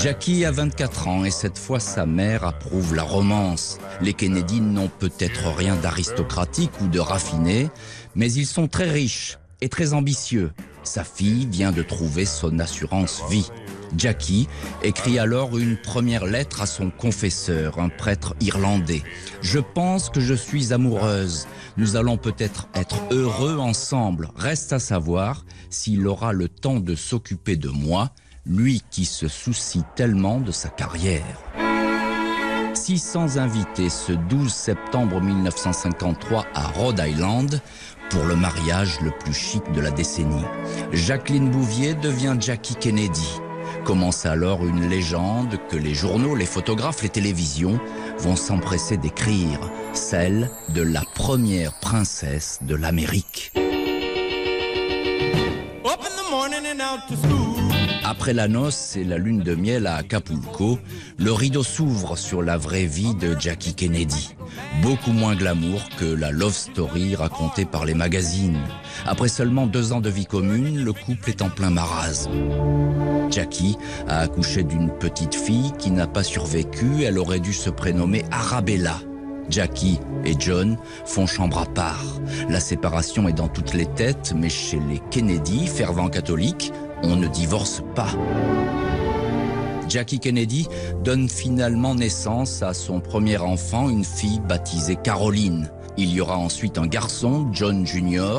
Jackie 0.00 0.44
a 0.44 0.52
24 0.52 1.08
ans 1.08 1.24
et 1.24 1.32
cette 1.32 1.58
fois 1.58 1.80
sa 1.80 2.06
mère 2.06 2.44
approuve 2.44 2.94
la 2.94 3.02
romance. 3.02 3.78
Les 4.00 4.14
Kennedy 4.14 4.60
n'ont 4.60 4.88
peut-être 4.88 5.48
rien 5.48 5.74
d'aristocratique 5.74 6.70
ou 6.80 6.86
de 6.86 7.00
raffiné, 7.00 7.70
mais 8.14 8.32
ils 8.32 8.46
sont 8.46 8.68
très 8.68 8.88
riches 8.88 9.38
et 9.60 9.68
très 9.68 9.94
ambitieux. 9.94 10.52
Sa 10.84 11.02
fille 11.02 11.48
vient 11.50 11.72
de 11.72 11.82
trouver 11.82 12.24
son 12.24 12.60
assurance 12.60 13.22
vie. 13.28 13.50
Jackie 13.96 14.48
écrit 14.82 15.18
alors 15.18 15.58
une 15.58 15.76
première 15.76 16.26
lettre 16.26 16.62
à 16.62 16.66
son 16.66 16.90
confesseur, 16.90 17.78
un 17.78 17.88
prêtre 17.88 18.34
irlandais. 18.40 19.02
Je 19.40 19.58
pense 19.58 20.08
que 20.08 20.20
je 20.20 20.34
suis 20.34 20.72
amoureuse. 20.72 21.46
Nous 21.78 21.94
allons 21.94 22.16
peut-être 22.16 22.66
être 22.74 22.96
heureux 23.12 23.56
ensemble. 23.58 24.30
Reste 24.34 24.72
à 24.72 24.80
savoir 24.80 25.44
s'il 25.70 26.08
aura 26.08 26.32
le 26.32 26.48
temps 26.48 26.80
de 26.80 26.96
s'occuper 26.96 27.54
de 27.54 27.68
moi, 27.68 28.10
lui 28.44 28.82
qui 28.90 29.04
se 29.04 29.28
soucie 29.28 29.84
tellement 29.94 30.40
de 30.40 30.50
sa 30.50 30.70
carrière. 30.70 31.38
600 32.74 33.36
invités 33.36 33.90
ce 33.90 34.10
12 34.12 34.52
septembre 34.52 35.20
1953 35.20 36.46
à 36.52 36.66
Rhode 36.66 36.98
Island 36.98 37.60
pour 38.10 38.24
le 38.24 38.34
mariage 38.34 39.00
le 39.00 39.12
plus 39.12 39.34
chic 39.34 39.62
de 39.72 39.80
la 39.80 39.92
décennie. 39.92 40.44
Jacqueline 40.92 41.48
Bouvier 41.48 41.94
devient 41.94 42.36
Jackie 42.40 42.74
Kennedy. 42.74 43.38
Commence 43.88 44.26
alors 44.26 44.66
une 44.66 44.86
légende 44.86 45.58
que 45.70 45.76
les 45.78 45.94
journaux, 45.94 46.34
les 46.34 46.44
photographes, 46.44 47.02
les 47.02 47.08
télévisions 47.08 47.80
vont 48.18 48.36
s'empresser 48.36 48.98
d'écrire, 48.98 49.70
celle 49.94 50.50
de 50.74 50.82
la 50.82 51.00
première 51.14 51.72
princesse 51.80 52.58
de 52.60 52.74
l'Amérique. 52.74 53.50
Après 58.10 58.32
la 58.32 58.48
noce 58.48 58.96
et 58.96 59.04
la 59.04 59.18
lune 59.18 59.40
de 59.40 59.54
miel 59.54 59.86
à 59.86 59.96
Acapulco, 59.96 60.78
le 61.18 61.30
rideau 61.30 61.62
s'ouvre 61.62 62.16
sur 62.16 62.40
la 62.40 62.56
vraie 62.56 62.86
vie 62.86 63.14
de 63.14 63.36
Jackie 63.38 63.74
Kennedy. 63.74 64.34
Beaucoup 64.80 65.12
moins 65.12 65.36
glamour 65.36 65.82
que 65.98 66.06
la 66.06 66.30
love 66.30 66.54
story 66.54 67.14
racontée 67.16 67.66
par 67.66 67.84
les 67.84 67.92
magazines. 67.92 68.60
Après 69.04 69.28
seulement 69.28 69.66
deux 69.66 69.92
ans 69.92 70.00
de 70.00 70.08
vie 70.08 70.24
commune, 70.24 70.82
le 70.82 70.92
couple 70.94 71.28
est 71.28 71.42
en 71.42 71.50
plein 71.50 71.68
marasme. 71.68 72.32
Jackie 73.30 73.76
a 74.08 74.20
accouché 74.20 74.62
d'une 74.62 74.88
petite 74.88 75.34
fille 75.34 75.72
qui 75.78 75.90
n'a 75.90 76.06
pas 76.06 76.22
survécu. 76.22 77.02
Elle 77.02 77.18
aurait 77.18 77.40
dû 77.40 77.52
se 77.52 77.68
prénommer 77.68 78.24
Arabella. 78.30 79.00
Jackie 79.50 79.98
et 80.24 80.34
John 80.38 80.78
font 81.04 81.26
chambre 81.26 81.58
à 81.58 81.66
part. 81.66 82.04
La 82.48 82.60
séparation 82.60 83.28
est 83.28 83.34
dans 83.34 83.48
toutes 83.48 83.74
les 83.74 83.86
têtes, 83.86 84.32
mais 84.34 84.48
chez 84.48 84.78
les 84.88 85.00
Kennedy, 85.10 85.66
fervents 85.66 86.08
catholiques, 86.08 86.72
on 87.02 87.16
ne 87.16 87.28
divorce 87.28 87.82
pas. 87.94 88.10
Jackie 89.88 90.18
Kennedy 90.18 90.68
donne 91.02 91.28
finalement 91.28 91.94
naissance 91.94 92.62
à 92.62 92.74
son 92.74 93.00
premier 93.00 93.38
enfant, 93.38 93.88
une 93.88 94.04
fille 94.04 94.40
baptisée 94.40 94.96
Caroline. 94.96 95.70
Il 95.96 96.12
y 96.12 96.20
aura 96.20 96.36
ensuite 96.36 96.78
un 96.78 96.86
garçon, 96.86 97.48
John 97.52 97.86
Jr. 97.86 98.38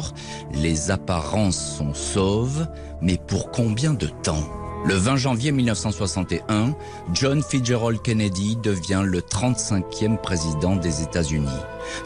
Les 0.53 0.91
apparences 0.91 1.77
sont 1.77 1.93
sauves, 1.93 2.67
mais 3.01 3.17
pour 3.17 3.51
combien 3.51 3.93
de 3.93 4.07
temps? 4.07 4.58
Le 4.85 4.95
20 4.95 5.17
janvier 5.17 5.51
1961, 5.51 6.75
John 7.13 7.43
Fitzgerald 7.43 8.01
Kennedy 8.01 8.55
devient 8.55 9.03
le 9.05 9.19
35e 9.19 10.17
président 10.17 10.75
des 10.75 11.03
États-Unis. 11.03 11.47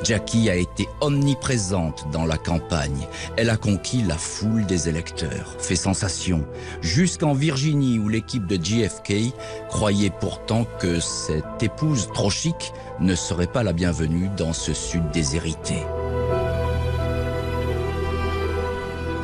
Jackie 0.03 0.49
a 0.49 0.55
été 0.55 0.88
omniprésente 1.01 2.05
dans 2.12 2.25
la 2.25 2.38
campagne. 2.38 3.07
Elle 3.38 3.49
a 3.49 3.57
conquis 3.57 4.01
la 4.01 4.17
foule 4.17 4.65
des 4.65 4.89
électeurs, 4.89 5.55
fait 5.59 5.75
sensation, 5.75 6.45
jusqu'en 6.81 7.33
Virginie 7.33 7.99
où 7.99 8.09
l'équipe 8.09 8.47
de 8.47 8.55
JFK 8.55 9.33
croyait 9.69 10.13
pourtant 10.19 10.65
que 10.79 10.99
cette 10.99 11.62
épouse 11.62 12.09
trop 12.13 12.29
chic 12.29 12.73
ne 12.99 13.15
serait 13.15 13.47
pas 13.47 13.63
la 13.63 13.73
bienvenue 13.73 14.29
dans 14.38 14.53
ce 14.53 14.73
sud 14.73 15.09
déshérité. 15.12 15.75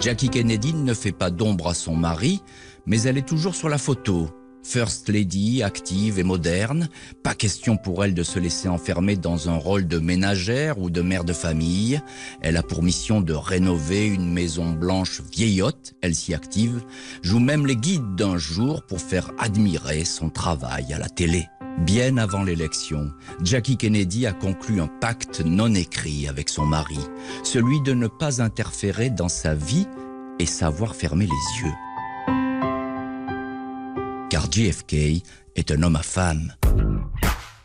Jackie 0.02 0.30
Kennedy 0.30 0.74
ne 0.74 0.94
fait 0.94 1.12
pas 1.12 1.30
d'ombre 1.30 1.68
à 1.68 1.74
son 1.74 1.94
mari, 1.94 2.42
mais 2.86 3.02
elle 3.02 3.18
est 3.18 3.28
toujours 3.28 3.54
sur 3.54 3.68
la 3.68 3.78
photo. 3.78 4.30
First 4.64 5.10
Lady, 5.10 5.62
active 5.62 6.20
et 6.20 6.24
moderne, 6.24 6.88
pas 7.22 7.34
question 7.34 7.76
pour 7.76 8.06
elle 8.06 8.14
de 8.14 8.24
se 8.24 8.40
laisser 8.40 8.70
enfermer 8.70 9.18
dans 9.18 9.50
un 9.50 9.58
rôle 9.58 9.88
de 9.88 10.00
ménagère 10.00 10.80
ou 10.80 10.90
de 10.90 11.02
mère 11.02 11.26
de 11.26 11.34
famille. 11.34 12.00
Elle 12.42 12.56
a 12.56 12.64
pour 12.64 12.82
mission 12.82 13.20
de 13.20 13.34
rénover 13.34 14.08
une 14.08 14.32
maison 14.32 14.72
blanche 14.72 15.22
vieillotte, 15.34 15.94
elle 16.02 16.16
s'y 16.16 16.34
active, 16.34 16.82
joue 17.22 17.40
même 17.40 17.66
les 17.66 17.76
guides 17.76 18.16
d'un 18.16 18.38
jour 18.38 18.84
pour 18.84 19.02
faire 19.02 19.32
admirer 19.38 20.06
son 20.06 20.30
travail 20.30 20.94
à 20.94 20.98
la 20.98 21.10
télé. 21.10 21.48
Bien 21.78 22.18
avant 22.18 22.44
l'élection, 22.44 23.12
Jackie 23.42 23.78
Kennedy 23.78 24.26
a 24.26 24.34
conclu 24.34 24.82
un 24.82 24.88
pacte 24.88 25.42
non 25.46 25.74
écrit 25.74 26.28
avec 26.28 26.50
son 26.50 26.66
mari, 26.66 27.00
celui 27.44 27.82
de 27.82 27.94
ne 27.94 28.08
pas 28.08 28.42
interférer 28.42 29.10
dans 29.10 29.30
sa 29.30 29.56
vie 29.56 29.88
et 30.40 30.46
savoir 30.46 30.96
fermer 30.96 31.26
les 31.28 31.62
yeux. 31.62 31.74
Car 34.30 34.52
JFK 34.52 35.24
est 35.56 35.72
un 35.72 35.84
homme 35.84 35.96
à 35.96 36.04
femme. 36.04 36.54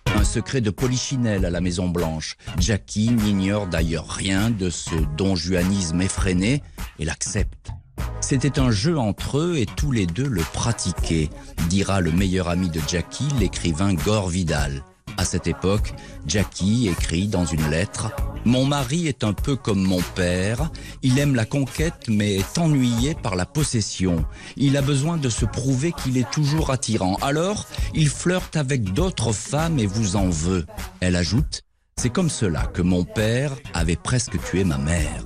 Un 0.07 0.25
secret 0.25 0.61
de 0.61 0.71
polichinelle 0.71 1.45
à 1.45 1.51
la 1.51 1.61
Maison 1.61 1.89
Blanche. 1.89 2.37
Jackie 2.59 3.11
n'ignore 3.11 3.67
d'ailleurs 3.67 4.09
rien 4.09 4.51
de 4.51 4.71
ce 4.71 4.95
donjuanisme 5.17 6.01
effréné 6.01 6.63
et 6.99 7.05
l'accepte. 7.05 7.73
C'était 8.21 8.59
un 8.59 8.71
jeu 8.71 8.99
entre 8.99 9.39
eux 9.39 9.57
et 9.59 9.67
tous 9.67 9.93
les 9.93 10.07
deux 10.07 10.27
le 10.27 10.43
pratiquaient, 10.53 11.29
dira 11.69 12.01
le 12.01 12.11
meilleur 12.11 12.49
ami 12.49 12.71
de 12.71 12.81
Jackie, 12.89 13.29
l'écrivain 13.39 13.93
Gore 13.93 14.29
Vidal. 14.29 14.83
À 15.17 15.25
cette 15.25 15.47
époque, 15.47 15.93
Jackie 16.27 16.89
écrit 16.89 17.29
dans 17.29 17.45
une 17.45 17.69
lettre 17.69 18.11
Mon 18.45 18.65
mari 18.65 19.07
est 19.07 19.23
un 19.23 19.33
peu 19.33 19.55
comme 19.55 19.83
mon 19.83 20.01
père, 20.15 20.71
il 21.03 21.19
aime 21.19 21.35
la 21.35 21.45
conquête 21.45 22.07
mais 22.09 22.37
est 22.37 22.59
ennuyé 22.59 23.15
par 23.15 23.37
la 23.37 23.47
possession. 23.47 24.25
Il 24.57 24.77
a 24.77 24.83
besoin 24.83 25.17
de 25.17 25.29
se 25.29 25.45
prouver 25.45 25.93
qu'il 25.93 26.19
est 26.19 26.31
toujours 26.31 26.71
attirant. 26.71 27.17
Alors, 27.23 27.67
il 27.95 28.09
flirte 28.09 28.57
avec 28.57 28.93
d'autres 28.93 29.33
femmes 29.33 29.79
et 29.79 29.87
vous 29.87 30.17
en 30.17 30.29
veut. 30.31 30.67
Elle 31.01 31.17
ajoute 31.17 31.63
C'est 31.97 32.11
comme 32.11 32.31
cela 32.31 32.67
que 32.67 32.83
mon 32.83 33.05
père 33.05 33.53
avait 33.73 33.97
presque 33.97 34.43
tué 34.51 34.65
ma 34.65 34.79
mère. 34.79 35.25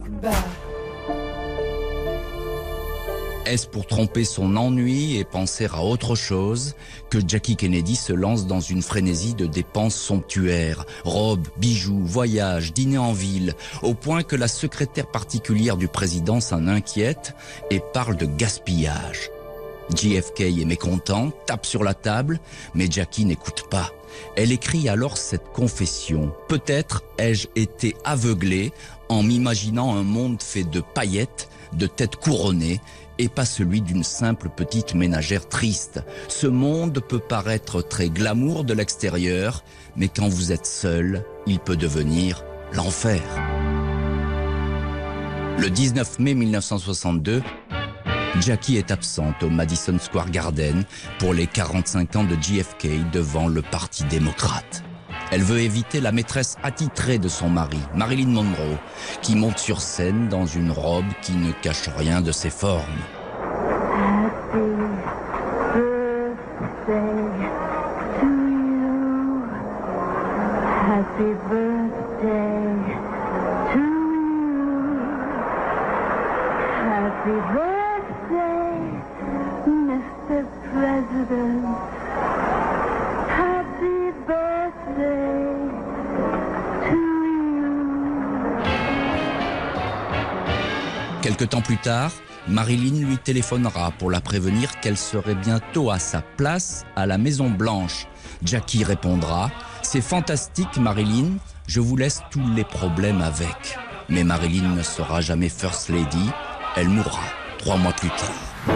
Est-ce 3.49 3.67
pour 3.67 3.87
tromper 3.87 4.27
son 4.27 4.57
ennui 4.57 5.17
et 5.17 5.25
penser 5.25 5.69
à 5.73 5.83
autre 5.83 6.15
chose 6.15 6.75
que 7.09 7.19
Jackie 7.27 7.57
Kennedy 7.57 7.97
se 7.97 8.13
lance 8.13 8.47
dans 8.47 8.61
une 8.61 8.83
frénésie 8.83 9.33
de 9.33 9.47
dépenses 9.47 9.95
somptuaires, 9.95 10.85
robes, 11.05 11.49
bijoux, 11.57 12.05
voyages, 12.05 12.75
dîners 12.75 12.99
en 12.99 13.15
ville, 13.15 13.55
au 13.81 13.95
point 13.95 14.23
que 14.23 14.37
la 14.37 14.49
secrétaire 14.49 15.07
particulière 15.07 15.79
du 15.79 15.89
président 15.89 16.43
s'en 16.43 16.69
inquiète 16.69 17.35
et 17.71 17.81
parle 17.81 18.19
de 18.19 18.27
gaspillage. 18.27 19.31
JFK 19.97 20.41
est 20.43 20.67
mécontent, 20.67 21.31
tape 21.47 21.65
sur 21.65 21.85
la 21.85 21.95
table, 21.95 22.41
mais 22.75 22.89
Jackie 22.91 23.25
n'écoute 23.25 23.65
pas. 23.71 23.93
Elle 24.37 24.53
écrit 24.53 24.91
alors 24.91 25.17
cette 25.17 25.53
confession. 25.55 26.35
Peut-être 26.49 27.03
ai-je 27.17 27.49
été 27.57 27.97
aveuglée 28.05 28.75
en 29.09 29.23
m'imaginant 29.23 29.97
un 29.97 30.03
monde 30.03 30.43
fait 30.43 30.65
de 30.65 30.83
paillettes, 30.83 31.49
de 31.73 31.87
têtes 31.87 32.17
couronnées 32.17 32.81
et 33.19 33.29
pas 33.29 33.45
celui 33.45 33.81
d'une 33.81 34.05
simple 34.05 34.49
petite 34.49 34.95
ménagère 34.95 35.49
triste. 35.49 36.03
Ce 36.29 36.47
monde 36.47 37.01
peut 37.01 37.19
paraître 37.19 37.83
très 37.83 38.09
glamour 38.09 38.65
de 38.65 38.75
l'extérieur, 38.75 39.65
mais 39.97 40.09
quand 40.09 40.29
vous 40.29 40.53
êtes 40.53 40.67
seul, 40.67 41.25
il 41.47 41.59
peut 41.59 41.77
devenir 41.77 42.45
l'enfer. 42.73 43.23
Le 45.59 45.71
19 45.71 46.21
mai 46.21 46.35
1962, 46.35 47.43
Jackie 48.41 48.77
est 48.77 48.91
absente 48.91 49.43
au 49.43 49.51
Madison 49.51 49.99
Square 49.99 50.31
Garden 50.31 50.85
pour 51.19 51.35
les 51.35 51.47
45 51.47 52.17
ans 52.17 52.25
de 52.25 52.37
JFK 52.41 53.11
devant 53.11 53.49
le 53.49 53.63
Parti 53.63 54.05
démocrate. 54.05 54.85
Elle 55.31 55.43
veut 55.43 55.61
éviter 55.61 56.01
la 56.01 56.11
maîtresse 56.11 56.57
attitrée 56.63 57.19
de 57.19 57.29
son 57.29 57.51
mari, 57.51 57.81
Marilyn 57.95 58.29
Monroe, 58.29 58.79
qui 59.21 59.37
monte 59.37 59.59
sur 59.59 59.83
scène 59.83 60.29
dans 60.29 60.47
une 60.47 60.71
robe 60.71 61.05
qui 61.21 61.33
ne 61.33 61.53
cache 61.53 61.91
rien 61.97 62.23
de 62.23 62.33
ses 62.33 62.51
formes. 62.51 62.83
Happy 70.99 71.35
birthday 71.49 72.75
to. 73.73 73.85
Happy 76.89 77.37
birthday, 77.53 78.79
Mr. 79.67 80.43
President. 80.73 81.98
Quelque 91.39 91.53
temps 91.53 91.63
plus 91.63 91.77
tard, 91.77 92.11
Marilyn 92.49 93.07
lui 93.07 93.17
téléphonera 93.17 93.93
pour 93.93 94.11
la 94.11 94.21
prévenir 94.21 94.81
qu'elle 94.81 94.97
serait 94.97 95.37
bientôt 95.37 95.89
à 95.89 96.01
sa 96.01 96.21
place 96.21 96.85
à 96.97 97.07
la 97.07 97.17
Maison 97.17 97.49
Blanche. 97.49 98.09
Jackie 98.43 98.83
répondra 98.83 99.53
C'est 99.83 100.01
fantastique, 100.01 100.79
Marilyn, 100.79 101.37
je 101.69 101.79
vous 101.79 101.95
laisse 101.95 102.23
tous 102.33 102.45
les 102.57 102.65
problèmes 102.65 103.21
avec. 103.21 103.79
Mais 104.09 104.25
Marilyn 104.25 104.75
ne 104.75 104.83
sera 104.83 105.21
jamais 105.21 105.49
First 105.49 105.91
Lady, 105.91 106.29
elle 106.75 106.89
mourra 106.89 107.23
trois 107.59 107.77
mois 107.77 107.93
plus 107.93 108.11
tard. 108.11 108.75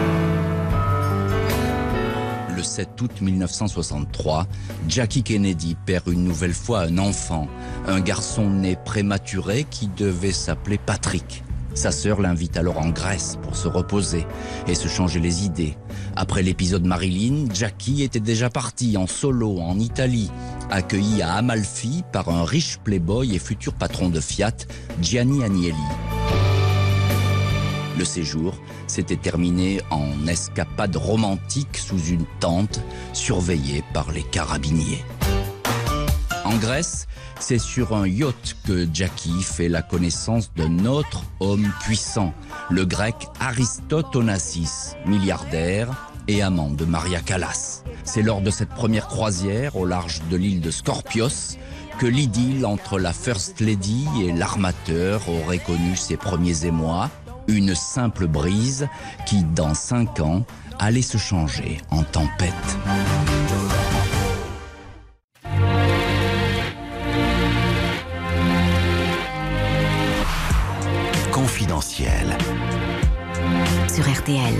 Le 2.55 2.63
7 2.63 3.01
août 3.01 3.19
1963, 3.19 4.47
Jackie 4.87 5.23
Kennedy 5.23 5.75
perd 5.85 6.07
une 6.07 6.23
nouvelle 6.23 6.53
fois 6.53 6.83
un 6.83 6.97
enfant, 6.97 7.49
un 7.87 7.99
garçon 7.99 8.49
né 8.49 8.77
prématuré 8.85 9.65
qui 9.69 9.89
devait 9.89 10.31
s'appeler 10.31 10.77
Patrick. 10.77 11.43
Sa 11.75 11.91
sœur 11.91 12.21
l'invite 12.21 12.57
alors 12.57 12.79
en 12.79 12.89
Grèce 12.89 13.37
pour 13.41 13.55
se 13.55 13.67
reposer 13.67 14.27
et 14.67 14.75
se 14.75 14.87
changer 14.87 15.19
les 15.19 15.45
idées. 15.45 15.75
Après 16.15 16.43
l'épisode 16.43 16.85
Marilyn, 16.85 17.45
Jackie 17.53 18.03
était 18.03 18.19
déjà 18.19 18.49
parti 18.49 18.95
en 18.95 19.07
solo 19.07 19.59
en 19.59 19.79
Italie, 19.79 20.29
accueilli 20.69 21.21
à 21.21 21.33
Amalfi 21.33 22.03
par 22.11 22.29
un 22.29 22.45
riche 22.45 22.77
playboy 22.83 23.35
et 23.35 23.39
futur 23.39 23.73
patron 23.73 24.09
de 24.09 24.19
Fiat, 24.19 24.55
Gianni 25.01 25.43
Agnelli. 25.43 25.73
Le 27.97 28.05
séjour 28.05 28.55
s'était 28.87 29.15
terminé 29.15 29.81
en 29.89 30.27
escapade 30.27 30.95
romantique 30.95 31.77
sous 31.77 31.99
une 32.05 32.25
tente 32.39 32.81
surveillée 33.13 33.83
par 33.93 34.11
les 34.11 34.23
carabiniers. 34.23 35.03
En 36.43 36.57
Grèce, 36.57 37.07
c'est 37.43 37.59
sur 37.59 37.93
un 37.93 38.07
yacht 38.07 38.55
que 38.65 38.87
Jackie 38.93 39.43
fait 39.43 39.67
la 39.67 39.81
connaissance 39.81 40.49
d'un 40.55 40.85
autre 40.85 41.25
homme 41.41 41.69
puissant, 41.81 42.33
le 42.69 42.85
grec 42.85 43.27
Aristote 43.37 44.15
Onassis, 44.15 44.95
milliardaire 45.05 46.09
et 46.29 46.41
amant 46.41 46.69
de 46.69 46.85
Maria 46.85 47.19
Callas. 47.19 47.83
C'est 48.05 48.21
lors 48.21 48.39
de 48.39 48.49
cette 48.49 48.69
première 48.69 49.07
croisière 49.07 49.75
au 49.75 49.85
large 49.85 50.21
de 50.31 50.37
l'île 50.37 50.61
de 50.61 50.71
Scorpios 50.71 51.57
que 51.99 52.05
l'idylle 52.05 52.65
entre 52.65 52.97
la 52.97 53.11
First 53.11 53.59
Lady 53.59 54.07
et 54.21 54.31
l'armateur 54.31 55.27
aurait 55.27 55.59
connu 55.59 55.97
ses 55.97 56.15
premiers 56.15 56.65
émois, 56.65 57.09
une 57.49 57.75
simple 57.75 58.25
brise 58.25 58.87
qui, 59.25 59.43
dans 59.43 59.73
cinq 59.73 60.21
ans, 60.21 60.45
allait 60.79 61.01
se 61.01 61.17
changer 61.17 61.81
en 61.91 62.03
tempête. 62.03 62.53
Sur 71.83 72.05
RTL. 74.05 74.55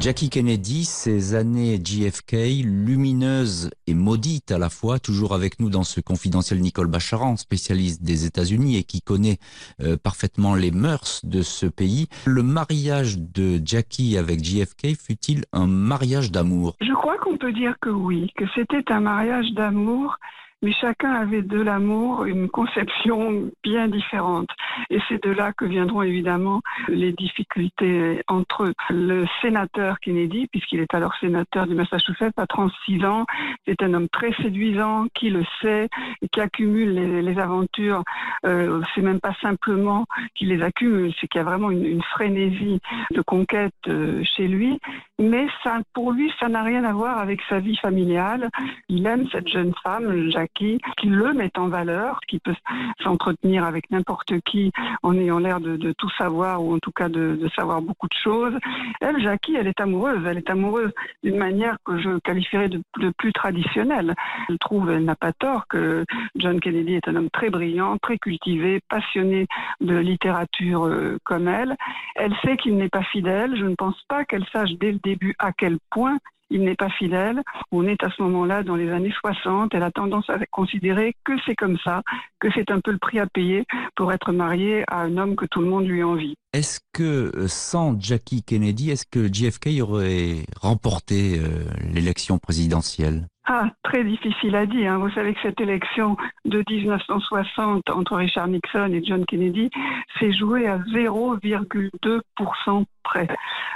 Jackie 0.00 0.30
Kennedy, 0.30 0.86
ces 0.86 1.34
années 1.34 1.78
JFK, 1.82 2.62
lumineuses 2.64 3.70
et 3.86 3.92
maudites 3.92 4.50
à 4.50 4.56
la 4.56 4.70
fois, 4.70 4.98
toujours 4.98 5.34
avec 5.34 5.60
nous 5.60 5.68
dans 5.68 5.82
ce 5.82 6.00
confidentiel 6.00 6.60
Nicole 6.60 6.86
Bacharan, 6.86 7.36
spécialiste 7.36 8.02
des 8.02 8.24
États-Unis 8.24 8.78
et 8.78 8.84
qui 8.84 9.02
connaît 9.02 9.36
euh, 9.82 9.98
parfaitement 10.02 10.54
les 10.54 10.70
mœurs 10.70 11.20
de 11.22 11.42
ce 11.42 11.66
pays. 11.66 12.06
Le 12.24 12.42
mariage 12.42 13.18
de 13.18 13.60
Jackie 13.62 14.16
avec 14.16 14.42
JFK 14.42 14.96
fut-il 14.98 15.44
un 15.52 15.66
mariage 15.66 16.32
d'amour? 16.32 16.76
Je 16.80 16.94
crois 16.94 17.18
qu'on 17.18 17.36
peut 17.36 17.52
dire 17.52 17.74
que 17.78 17.90
oui, 17.90 18.32
que 18.38 18.44
c'était 18.54 18.90
un 18.90 19.00
mariage 19.00 19.52
d'amour, 19.52 20.16
mais 20.62 20.72
chacun 20.72 21.12
avait 21.12 21.42
de 21.42 21.60
l'amour 21.60 22.24
une 22.24 22.48
conception 22.48 23.50
bien 23.62 23.88
différente. 23.88 24.48
Et 24.90 24.98
c'est 25.08 25.22
de 25.22 25.30
là 25.30 25.52
que 25.52 25.64
viendront 25.64 26.02
évidemment 26.02 26.60
les 26.88 27.12
difficultés 27.12 28.22
entre 28.28 28.64
eux. 28.64 28.74
Le 28.90 29.26
sénateur 29.42 30.00
Kennedy, 30.00 30.46
puisqu'il 30.48 30.80
est 30.80 30.94
alors 30.94 31.14
sénateur 31.20 31.66
du 31.66 31.74
Massachusetts 31.74 32.38
à 32.38 32.46
36 32.46 33.04
ans, 33.04 33.26
c'est 33.66 33.82
un 33.82 33.94
homme 33.94 34.08
très 34.08 34.32
séduisant, 34.34 35.06
qui 35.14 35.30
le 35.30 35.44
sait, 35.60 35.88
qui 36.30 36.40
accumule 36.40 36.94
les, 36.94 37.36
aventures. 37.38 38.02
Euh, 38.46 38.80
c'est 38.94 39.02
même 39.02 39.20
pas 39.20 39.34
simplement 39.42 40.06
qu'il 40.34 40.48
les 40.48 40.62
accumule, 40.62 41.12
c'est 41.20 41.28
qu'il 41.28 41.38
y 41.38 41.42
a 41.42 41.44
vraiment 41.44 41.70
une, 41.70 42.02
frénésie 42.02 42.80
de 43.10 43.20
conquête 43.20 43.74
euh, 43.88 44.22
chez 44.24 44.48
lui. 44.48 44.78
Mais 45.18 45.46
pour 45.92 46.12
lui, 46.12 46.32
ça 46.40 46.48
n'a 46.48 46.62
rien 46.62 46.84
à 46.84 46.92
voir 46.92 47.18
avec 47.18 47.40
sa 47.48 47.58
vie 47.58 47.76
familiale. 47.76 48.48
Il 48.88 49.06
aime 49.06 49.26
cette 49.30 49.48
jeune 49.48 49.72
femme, 49.82 50.30
Qui 50.54 50.80
le 51.04 51.32
met 51.32 51.50
en 51.56 51.68
valeur, 51.68 52.20
qui 52.28 52.38
peut 52.38 52.54
s'entretenir 53.02 53.64
avec 53.64 53.90
n'importe 53.90 54.40
qui 54.40 54.72
en 55.02 55.14
ayant 55.14 55.38
l'air 55.38 55.60
de, 55.60 55.92
tout 55.92 56.10
savoir 56.10 56.62
ou 56.62 56.74
en 56.74 56.78
tout 56.78 56.92
cas 56.92 57.08
de, 57.08 57.38
savoir 57.54 57.82
beaucoup 57.82 58.08
de 58.08 58.14
choses. 58.14 58.54
Elle, 59.00 59.20
Jackie, 59.20 59.56
elle 59.56 59.66
est 59.66 59.80
amoureuse. 59.80 60.24
Elle 60.26 60.38
est 60.38 60.50
amoureuse 60.50 60.92
d'une 61.22 61.36
manière 61.36 61.76
que 61.84 61.98
je 61.98 62.18
qualifierais 62.18 62.68
de, 62.68 62.82
plus 63.18 63.32
traditionnelle. 63.32 64.14
Je 64.48 64.56
trouve, 64.56 64.90
elle 64.90 65.04
n'a 65.04 65.16
pas 65.16 65.32
tort, 65.32 65.66
que 65.68 66.04
John 66.36 66.60
Kennedy 66.60 66.94
est 66.94 67.08
un 67.08 67.16
homme 67.16 67.30
très 67.30 67.50
brillant, 67.50 67.98
très 67.98 68.18
cultivé, 68.18 68.80
passionné 68.88 69.46
de 69.80 69.96
littérature 69.96 70.86
euh, 70.86 71.18
comme 71.24 71.48
elle. 71.48 71.76
Elle 72.14 72.34
sait 72.44 72.56
qu'il 72.56 72.76
n'est 72.76 72.88
pas 72.88 73.02
fidèle. 73.02 73.56
Je 73.56 73.64
ne 73.64 73.74
pense 73.74 74.00
pas 74.08 74.24
qu'elle 74.24 74.46
sache 74.52 74.72
dès 74.80 74.92
le 74.92 74.98
début 74.98 75.34
à 75.38 75.52
quel 75.52 75.78
point 75.90 76.18
il 76.50 76.64
n'est 76.64 76.76
pas 76.76 76.90
fidèle. 76.90 77.42
On 77.72 77.86
est 77.86 78.02
à 78.02 78.10
ce 78.10 78.22
moment-là 78.22 78.62
dans 78.62 78.76
les 78.76 78.90
années 78.90 79.12
60. 79.20 79.74
Elle 79.74 79.82
a 79.82 79.90
tendance 79.90 80.28
à 80.30 80.38
considérer 80.50 81.14
que 81.24 81.32
c'est 81.44 81.54
comme 81.54 81.78
ça, 81.78 82.02
que 82.40 82.48
c'est 82.54 82.70
un 82.70 82.80
peu 82.80 82.92
le 82.92 82.98
prix 82.98 83.18
à 83.18 83.26
payer 83.26 83.64
pour 83.94 84.12
être 84.12 84.32
mariée 84.32 84.84
à 84.88 85.00
un 85.00 85.16
homme 85.16 85.36
que 85.36 85.46
tout 85.46 85.60
le 85.60 85.68
monde 85.68 85.86
lui 85.86 86.02
envie. 86.02 86.34
Est-ce 86.52 86.80
que 86.92 87.32
euh, 87.36 87.48
sans 87.48 88.00
Jackie 88.00 88.42
Kennedy, 88.42 88.90
est-ce 88.90 89.04
que 89.10 89.32
JFK 89.32 89.80
aurait 89.82 90.46
remporté 90.60 91.38
euh, 91.38 91.64
l'élection 91.92 92.38
présidentielle? 92.38 93.26
Ah, 93.48 93.70
très 93.84 94.02
difficile 94.02 94.56
à 94.56 94.66
dire. 94.66 94.92
hein. 94.92 94.98
Vous 94.98 95.10
savez 95.10 95.32
que 95.32 95.40
cette 95.40 95.60
élection 95.60 96.16
de 96.44 96.64
1960 96.68 97.90
entre 97.90 98.16
Richard 98.16 98.48
Nixon 98.48 98.92
et 98.92 99.04
John 99.04 99.24
Kennedy 99.24 99.70
s'est 100.18 100.32
jouée 100.32 100.66
à 100.66 100.78
0,2% 100.78 102.84
près. 103.04 103.28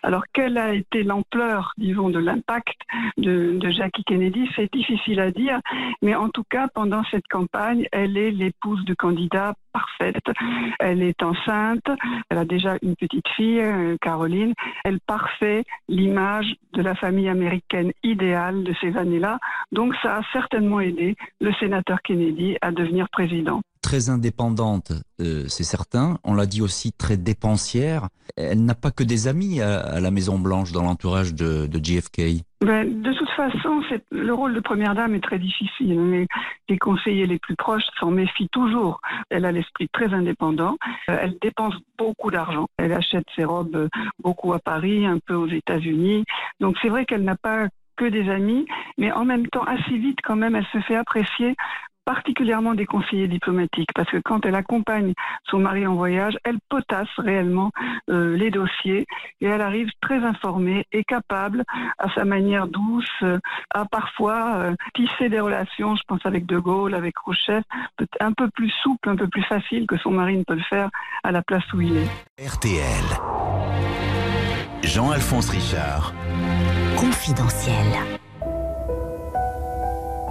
Alors, 0.03 0.25
quelle 0.33 0.59
a 0.59 0.75
été 0.75 1.05
l'ampleur, 1.05 1.73
disons, 1.79 2.11
de 2.11 2.19
l'impact 2.19 2.81
de, 3.17 3.59
de 3.59 3.71
Jackie 3.71 4.03
Kennedy? 4.03 4.51
C'est 4.57 4.73
difficile 4.73 5.21
à 5.21 5.31
dire, 5.31 5.61
mais 6.03 6.17
en 6.17 6.31
tout 6.31 6.43
cas, 6.51 6.67
pendant 6.75 7.05
cette 7.05 7.29
campagne, 7.29 7.87
elle 7.93 8.17
est 8.17 8.33
l'épouse 8.33 8.85
du 8.85 8.97
candidat 8.97 9.55
parfaite. 9.73 10.25
Elle 10.79 11.03
est 11.03 11.23
enceinte, 11.23 11.89
elle 12.29 12.39
a 12.39 12.45
déjà 12.45 12.77
une 12.83 12.97
petite 12.97 13.29
fille, 13.37 13.61
euh, 13.61 13.97
Caroline. 14.01 14.55
Elle 14.85 15.01
parfait 15.01 15.65
l'image 15.89 16.55
de 16.75 16.83
la 16.83 16.95
famille 16.95 17.29
américaine 17.29 17.93
idéale 18.03 18.65
de 18.65 18.75
ces 18.81 18.97
années-là. 18.97 19.39
Donc 19.73 19.95
ça 20.03 20.19
a 20.19 20.23
certainement 20.33 20.81
aidé 20.81 21.17
le 21.41 21.53
sénateur 21.55 22.03
Kennedy 22.03 22.57
à 22.61 22.73
devenir 22.73 23.09
président. 23.11 23.61
Très 23.83 24.11
indépendante, 24.11 24.93
euh, 25.21 25.45
c'est 25.49 25.65
certain. 25.65 26.19
On 26.23 26.35
l'a 26.35 26.47
dit 26.47 26.61
aussi 26.61 26.93
très 26.93 27.17
dépensière. 27.17 28.09
Elle 28.37 28.65
n'a 28.65 28.75
pas 28.75 28.91
que 28.91 29.03
des 29.03 29.27
amis 29.27 29.61
à, 29.61 30.01
la 30.01 30.11
Maison 30.11 30.39
Blanche 30.39 30.73
dans 30.73 30.83
l'entourage 30.83 31.35
de, 31.35 31.67
de 31.67 31.85
JFK. 31.85 32.45
Ben, 32.63 33.01
de 33.01 33.13
toute 33.15 33.31
façon, 33.31 33.81
le 34.11 34.33
rôle 34.35 34.53
de 34.53 34.61
première 34.61 34.95
dame 34.95 35.15
est 35.15 35.23
très 35.23 35.39
difficile, 35.39 35.99
mais 35.99 36.27
les 36.69 36.77
conseillers 36.77 37.27
les 37.27 37.39
plus 37.39 37.57
proches 37.57 37.85
s'en 37.99 38.11
méfient 38.11 38.51
toujours. 38.51 39.01
Elle 39.31 39.47
a 39.47 39.53
l'esprit 39.53 39.89
très 39.89 40.13
indépendant. 40.13 40.77
Euh, 41.09 41.17
Elle 41.23 41.39
dépense 41.41 41.75
beaucoup 41.97 42.31
d'argent. 42.31 42.67
Elle 42.77 42.93
achète 42.93 43.25
ses 43.35 43.45
robes 43.45 43.77
euh, 43.77 43.89
beaucoup 44.23 44.53
à 44.53 44.59
Paris, 44.59 45.07
un 45.07 45.19
peu 45.19 45.35
aux 45.35 45.49
États-Unis. 45.49 46.25
Donc 46.61 46.77
c'est 46.83 46.91
vrai 46.91 47.07
qu'elle 47.07 47.25
n'a 47.25 47.37
pas 47.37 47.69
que 47.97 48.05
des 48.05 48.29
amis, 48.29 48.67
mais 48.99 49.11
en 49.11 49.25
même 49.25 49.47
temps, 49.47 49.65
assez 49.65 49.97
vite 49.97 50.19
quand 50.23 50.37
même, 50.37 50.55
elle 50.55 50.67
se 50.67 50.81
fait 50.81 50.97
apprécier 50.97 51.57
particulièrement 52.05 52.75
des 52.75 52.87
conseillers 52.87 53.29
diplomatiques, 53.29 53.91
parce 53.95 54.11
que 54.11 54.19
quand 54.19 54.45
elle 54.45 54.55
accompagne 54.55 55.13
son 55.45 55.59
mari 55.59 55.87
en 55.87 55.95
voyage, 55.95 56.37
elle 56.45 56.59
potasse 56.69 57.09
réellement 57.19 57.71
euh, 58.09 58.37
les 58.37 58.51
dossiers 58.51 59.07
et 59.41 59.47
elle 59.47 59.61
arrive 59.61 59.91
très 60.01 60.25
informée 60.25 60.87
et 60.93 61.05
capable, 61.05 61.65
à 61.99 62.13
sa 62.15 62.25
manière 62.25 62.67
douce, 62.67 63.07
euh, 63.23 63.39
à 63.75 63.85
parfois 63.85 64.57
euh, 64.57 64.75
tisser 64.95 65.29
des 65.29 65.41
relations, 65.41 65.97
je 65.97 66.03
pense 66.07 66.25
avec 66.25 66.47
De 66.47 66.59
Gaulle, 66.59 66.95
avec 66.95 67.15
Khrouchtchev, 67.15 67.63
un 68.21 68.33
peu 68.33 68.49
plus 68.51 68.71
souple, 68.83 69.09
un 69.09 69.17
peu 69.17 69.29
plus 69.29 69.45
facile 69.45 69.87
que 69.87 69.97
son 69.99 70.11
mari 70.11 70.37
ne 70.37 70.45
peut 70.45 70.55
le 70.55 70.63
faire 70.63 70.91
à 71.23 71.33
la 71.33 71.43
place 71.43 71.65
où 71.73 71.81
il 71.81 71.97
est. 71.97 72.47
RTL. 72.47 73.05
Jean-Alphonse 74.83 75.51
Richard. 75.51 76.13
Confidentiel. 76.97 78.20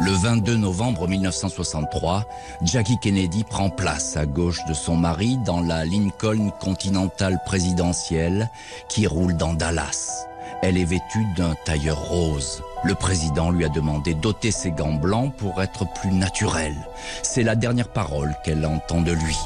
Le 0.02 0.12
22 0.12 0.56
novembre 0.56 1.10
1963, 1.10 2.26
Jackie 2.62 2.98
Kennedy 3.00 3.44
prend 3.44 3.70
place 3.70 4.16
à 4.16 4.26
gauche 4.26 4.64
de 4.66 4.74
son 4.74 4.96
mari 4.96 5.38
dans 5.46 5.60
la 5.60 5.84
Lincoln 5.84 6.52
Continental 6.58 7.38
présidentielle 7.46 8.50
qui 8.88 9.08
roule 9.08 9.36
dans 9.36 9.54
Dallas. 9.54 10.26
Elle 10.62 10.78
est 10.78 10.86
vêtue 10.86 11.26
d'un 11.36 11.54
tailleur 11.66 12.00
rose. 12.00 12.64
Le 12.86 12.96
président 12.96 13.52
lui 13.52 13.66
a 13.66 13.70
demandé 13.70 14.14
d'ôter 14.14 14.52
ses 14.52 14.72
gants 14.72 14.94
blancs 14.94 15.34
pour 15.36 15.62
être 15.62 15.86
plus 15.94 16.12
naturel. 16.12 16.76
C'est 17.22 17.44
la 17.44 17.56
dernière 17.56 17.90
parole 17.90 18.36
qu'elle 18.46 18.66
entend 18.66 19.02
de 19.02 19.12
lui. 19.12 19.38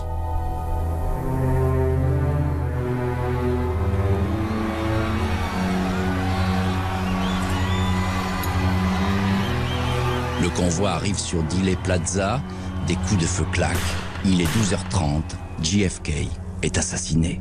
Le 10.44 10.50
convoi 10.50 10.92
arrive 10.92 11.18
sur 11.18 11.42
Dealey 11.44 11.78
Plaza, 11.86 12.42
des 12.86 12.96
coups 12.96 13.18
de 13.18 13.26
feu 13.26 13.46
claquent. 13.54 13.78
Il 14.26 14.42
est 14.42 14.44
12h30, 14.44 15.22
JFK 15.62 16.28
est 16.62 16.78
assassiné. 16.78 17.40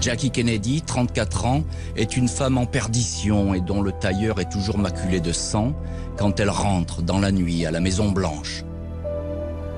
Jackie 0.00 0.32
Kennedy, 0.32 0.82
34 0.82 1.46
ans, 1.46 1.62
est 1.94 2.16
une 2.16 2.26
femme 2.26 2.58
en 2.58 2.66
perdition 2.66 3.54
et 3.54 3.60
dont 3.60 3.82
le 3.82 3.92
tailleur 3.92 4.40
est 4.40 4.50
toujours 4.50 4.78
maculé 4.78 5.20
de 5.20 5.30
sang 5.30 5.74
quand 6.16 6.40
elle 6.40 6.50
rentre 6.50 7.02
dans 7.02 7.20
la 7.20 7.30
nuit 7.30 7.64
à 7.66 7.70
la 7.70 7.78
Maison 7.78 8.10
Blanche. 8.10 8.64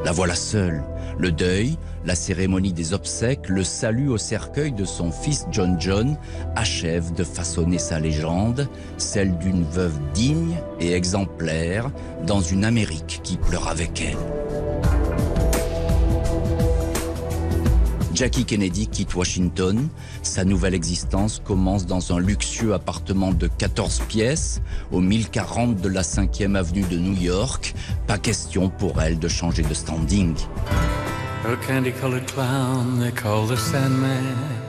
La 0.07 0.13
voilà 0.13 0.37
seule. 0.37 0.85
Le 1.19 1.33
deuil, 1.33 1.77
la 2.05 2.15
cérémonie 2.15 2.73
des 2.73 2.95
obsèques, 2.95 3.49
le 3.49 3.65
salut 3.65 4.09
au 4.09 4.19
cercueil 4.19 4.71
de 4.71 4.85
son 4.85 5.11
fils 5.11 5.47
John 5.51 5.81
John 5.81 6.17
achèvent 6.55 7.13
de 7.13 7.25
façonner 7.25 7.79
sa 7.79 7.99
légende, 7.99 8.69
celle 8.99 9.37
d'une 9.39 9.65
veuve 9.65 9.99
digne 10.15 10.59
et 10.79 10.93
exemplaire 10.93 11.91
dans 12.25 12.41
une 12.41 12.65
Amérique 12.65 13.19
qui 13.25 13.37
pleure 13.37 13.67
avec 13.67 14.01
elle. 14.01 14.66
Jackie 18.17 18.47
Kennedy 18.47 18.87
quitte 18.87 19.15
Washington. 19.15 19.89
Sa 20.23 20.47
nouvelle 20.47 20.73
existence 20.73 21.43
commence 21.45 21.85
dans 21.85 22.15
un 22.15 22.19
luxueux 22.19 22.73
appartement 22.73 23.31
de 23.31 23.47
14 23.47 24.05
pièces 24.09 24.63
au 24.91 25.01
1040 25.01 25.83
de 25.83 25.89
la 25.91 26.01
5e 26.01 26.55
avenue 26.55 26.85
de 26.91 26.97
New 26.97 27.13
York. 27.13 27.75
Pas 28.07 28.17
question 28.17 28.71
pour 28.71 29.03
elle 29.03 29.19
de 29.19 29.29
changer 29.29 29.63
de 29.63 29.75
standing. 29.75 30.35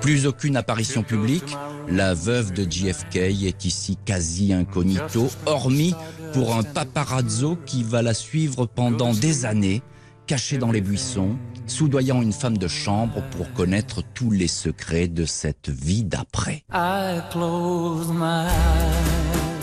Plus 0.02 0.28
aucune 0.28 0.58
apparition 0.58 1.04
publique, 1.04 1.56
la 1.90 2.14
veuve 2.14 2.52
de 2.52 2.70
JFK 2.70 3.16
est 3.16 3.64
ici 3.64 3.98
quasi 4.04 4.52
incognito, 4.52 5.30
hormis 5.46 5.96
pour 6.34 6.54
un 6.58 6.64
paparazzo 6.64 7.58
qui 7.66 7.84
va 7.84 8.02
la 8.02 8.14
suivre 8.14 8.66
pendant 8.66 9.14
des 9.14 9.46
années, 9.46 9.82
cachée 10.28 10.58
dans 10.58 10.72
les 10.72 10.82
buissons, 10.82 11.38
soudoyant 11.66 12.22
une 12.22 12.34
femme 12.34 12.58
de 12.58 12.68
chambre 12.68 13.24
pour 13.32 13.52
connaître 13.54 14.04
tous 14.14 14.30
les 14.30 14.48
secrets 14.48 15.08
de 15.08 15.26
cette 15.26 15.70
vie 15.70 16.04
d'après. 16.04 16.64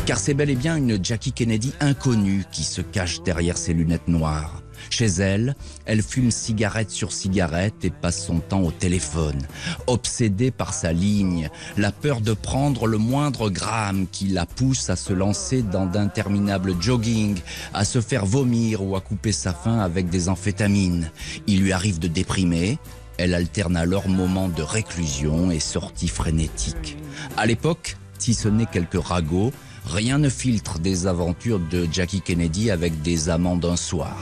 Car 0.07 0.19
c'est 0.19 0.35
bel 0.35 0.51
et 0.51 0.57
bien 0.57 0.77
une 0.77 1.03
Jackie 1.05 1.33
Kennedy 1.33 1.73
inconnue 1.81 2.45
qui 2.51 2.65
se 2.65 2.81
cache 2.81 3.23
derrière 3.23 3.57
ses 3.57 3.75
lunettes 3.75 4.09
noires. 4.09 4.64
Chez 4.91 5.07
elle, 5.07 5.55
elle 5.87 6.03
fume 6.03 6.31
cigarette 6.31 6.91
sur 6.91 7.13
cigarette 7.13 7.85
et 7.85 7.91
passe 7.91 8.25
son 8.25 8.39
temps 8.39 8.63
au 8.63 8.71
téléphone. 8.71 9.41
Obsédée 9.87 10.51
par 10.51 10.75
sa 10.75 10.93
ligne, 10.93 11.51
la 11.77 11.93
peur 11.93 12.21
de 12.21 12.33
prendre 12.33 12.87
le 12.87 12.99
moindre 12.99 13.51
gramme 13.51 14.07
qui 14.11 14.29
la 14.29 14.47
pousse 14.47 14.91
à 14.91 14.97
se 14.97 15.13
lancer 15.13 15.63
dans 15.63 15.87
d'interminables 15.87 16.75
jogging, 16.81 17.37
à 17.73 17.85
se 17.85 18.01
faire 18.01 18.27
vomir 18.27 18.83
ou 18.83 18.97
à 18.97 19.01
couper 19.01 19.33
sa 19.33 19.53
faim 19.53 19.79
avec 19.79 20.09
des 20.09 20.29
amphétamines. 20.29 21.11
Il 21.47 21.61
lui 21.61 21.73
arrive 21.73 21.99
de 21.99 22.09
déprimer, 22.09 22.79
elle 23.19 23.35
alterne 23.35 23.77
alors 23.77 24.09
moments 24.09 24.49
de 24.49 24.63
réclusion 24.63 25.51
et 25.51 25.61
sorties 25.61 26.09
frénétiques. 26.09 26.97
À 27.37 27.47
l'époque, 27.47 27.97
si 28.19 28.35
ce 28.35 28.49
n'est 28.49 28.67
quelques 28.67 29.03
ragots, 29.03 29.53
rien 29.85 30.19
ne 30.19 30.29
filtre 30.29 30.79
des 30.79 31.07
aventures 31.07 31.61
de 31.61 31.87
Jackie 31.91 32.21
Kennedy 32.21 32.71
avec 32.71 33.03
des 33.03 33.29
amants 33.29 33.57
d'un 33.57 33.77
soir. 33.77 34.17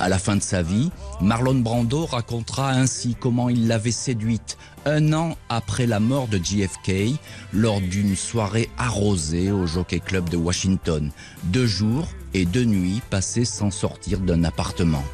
À 0.00 0.08
la 0.08 0.18
fin 0.18 0.36
de 0.36 0.42
sa 0.42 0.62
vie, 0.62 0.90
Marlon 1.20 1.54
Brando 1.54 2.04
racontera 2.04 2.70
ainsi 2.70 3.16
comment 3.18 3.48
il 3.48 3.68
l'avait 3.68 3.90
séduite 3.90 4.58
un 4.84 5.12
an 5.12 5.36
après 5.48 5.86
la 5.86 6.00
mort 6.00 6.28
de 6.28 6.38
JFK 6.38 7.18
lors 7.52 7.80
d'une 7.80 8.16
soirée 8.16 8.68
arrosée 8.76 9.50
au 9.50 9.66
Jockey 9.66 10.00
Club 10.00 10.28
de 10.28 10.36
Washington. 10.36 11.10
Deux 11.44 11.66
jours 11.66 12.08
et 12.34 12.44
deux 12.44 12.64
nuits 12.64 13.00
passés 13.08 13.44
sans 13.44 13.70
sortir 13.70 14.18
d'un 14.18 14.44
appartement. 14.44 15.04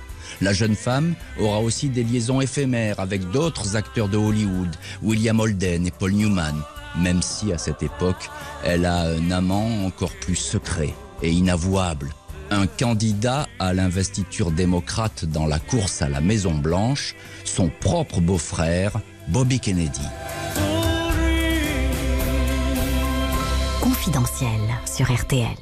La 0.40 0.52
jeune 0.52 0.74
femme 0.74 1.14
aura 1.38 1.60
aussi 1.60 1.88
des 1.88 2.02
liaisons 2.02 2.40
éphémères 2.40 2.98
avec 2.98 3.30
d'autres 3.30 3.76
acteurs 3.76 4.08
de 4.08 4.16
Hollywood, 4.16 4.74
William 5.02 5.38
Holden 5.38 5.86
et 5.86 5.90
Paul 5.90 6.12
Newman, 6.12 6.54
même 6.96 7.22
si 7.22 7.52
à 7.52 7.58
cette 7.58 7.82
époque, 7.82 8.30
elle 8.64 8.84
a 8.84 9.02
un 9.02 9.30
amant 9.30 9.84
encore 9.84 10.12
plus 10.20 10.36
secret 10.36 10.94
et 11.22 11.30
inavouable, 11.30 12.10
un 12.50 12.66
candidat 12.66 13.46
à 13.58 13.72
l'investiture 13.72 14.50
démocrate 14.50 15.24
dans 15.24 15.46
la 15.46 15.58
course 15.58 16.02
à 16.02 16.08
la 16.08 16.20
Maison 16.20 16.54
Blanche, 16.54 17.14
son 17.44 17.70
propre 17.80 18.20
beau-frère, 18.20 18.92
Bobby 19.28 19.60
Kennedy. 19.60 20.06
Confidentiel 23.80 24.60
sur 24.84 25.12
RTL. 25.12 25.56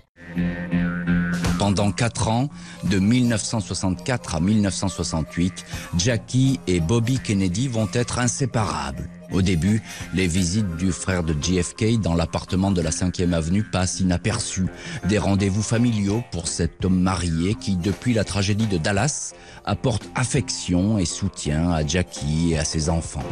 Pendant 1.59 1.91
quatre 1.91 2.29
ans, 2.29 2.49
de 2.85 2.99
1964 2.99 4.37
à 4.37 4.41
1968, 4.41 5.65
Jackie 5.99 6.61
et 6.67 6.81
Bobby 6.81 7.19
Kennedy 7.19 7.69
vont 7.69 7.89
être 7.93 8.21
inséparables. 8.21 9.11
Au 9.31 9.43
début, 9.43 9.83
les 10.15 10.27
visites 10.27 10.77
du 10.77 10.91
frère 10.91 11.23
de 11.23 11.35
JFK 11.41 12.01
dans 12.01 12.15
l'appartement 12.15 12.71
de 12.71 12.81
la 12.81 12.91
5e 12.91 13.33
avenue 13.33 13.63
passent 13.63 14.01
inaperçues. 14.01 14.69
Des 15.05 15.19
rendez-vous 15.19 15.63
familiaux 15.63 16.23
pour 16.31 16.49
cet 16.49 16.85
homme 16.85 17.01
marié 17.01 17.55
qui, 17.55 17.77
depuis 17.77 18.15
la 18.15 18.25
tragédie 18.25 18.67
de 18.67 18.79
Dallas, 18.79 19.35
apporte 19.65 20.09
affection 20.15 20.99
et 20.99 21.05
soutien 21.05 21.71
à 21.71 21.87
Jackie 21.87 22.53
et 22.53 22.59
à 22.59 22.65
ses 22.65 22.89
enfants. 22.89 23.25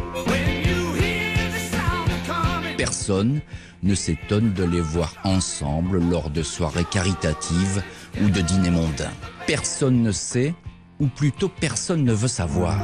Personne 2.76 3.40
ne 3.82 3.94
s'étonne 3.94 4.52
de 4.52 4.64
les 4.64 4.80
voir 4.80 5.14
ensemble 5.24 5.98
lors 6.10 6.28
de 6.28 6.42
soirées 6.42 6.84
caritatives 6.84 7.82
ou 8.22 8.28
de 8.28 8.40
dîners 8.40 8.70
mondains. 8.70 9.12
Personne 9.46 10.02
ne 10.02 10.12
sait, 10.12 10.54
ou 10.98 11.06
plutôt 11.06 11.48
personne 11.48 12.04
ne 12.04 12.12
veut 12.12 12.28
savoir. 12.28 12.76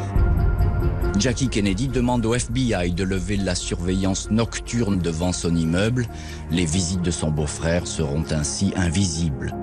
Jackie 1.19 1.49
Kennedy 1.49 1.89
demande 1.89 2.25
au 2.27 2.35
FBI 2.35 2.93
de 2.93 3.05
lever 3.05 3.37
la 3.37 3.55
surveillance 3.55 4.31
nocturne 4.31 4.99
devant 4.99 5.33
son 5.33 5.55
immeuble. 5.55 6.07
Les 6.51 6.65
visites 6.65 7.03
de 7.03 7.11
son 7.11 7.31
beau-frère 7.31 7.87
seront 7.87 8.25
ainsi 8.31 8.73
invisibles. 8.77 9.55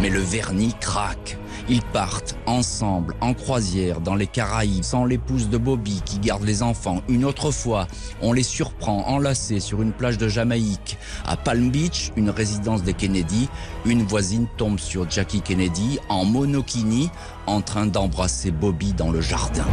Mais 0.00 0.08
le 0.08 0.20
vernis 0.20 0.74
craque. 0.80 1.38
Ils 1.72 1.82
partent 1.82 2.36
ensemble 2.46 3.14
en 3.20 3.32
croisière 3.32 4.00
dans 4.00 4.16
les 4.16 4.26
Caraïbes 4.26 4.82
sans 4.82 5.04
l'épouse 5.04 5.48
de 5.48 5.56
Bobby 5.56 6.02
qui 6.04 6.18
garde 6.18 6.42
les 6.42 6.64
enfants. 6.64 7.00
Une 7.08 7.24
autre 7.24 7.52
fois, 7.52 7.86
on 8.20 8.32
les 8.32 8.42
surprend 8.42 9.06
enlacés 9.06 9.60
sur 9.60 9.80
une 9.80 9.92
plage 9.92 10.18
de 10.18 10.26
Jamaïque. 10.26 10.98
À 11.24 11.36
Palm 11.36 11.70
Beach, 11.70 12.10
une 12.16 12.30
résidence 12.30 12.82
des 12.82 12.92
Kennedy, 12.92 13.48
une 13.84 14.02
voisine 14.02 14.48
tombe 14.56 14.80
sur 14.80 15.08
Jackie 15.08 15.42
Kennedy 15.42 16.00
en 16.08 16.24
monokini 16.24 17.08
en 17.46 17.60
train 17.60 17.86
d'embrasser 17.86 18.50
Bobby 18.50 18.92
dans 18.92 19.12
le 19.12 19.20
jardin. 19.20 19.66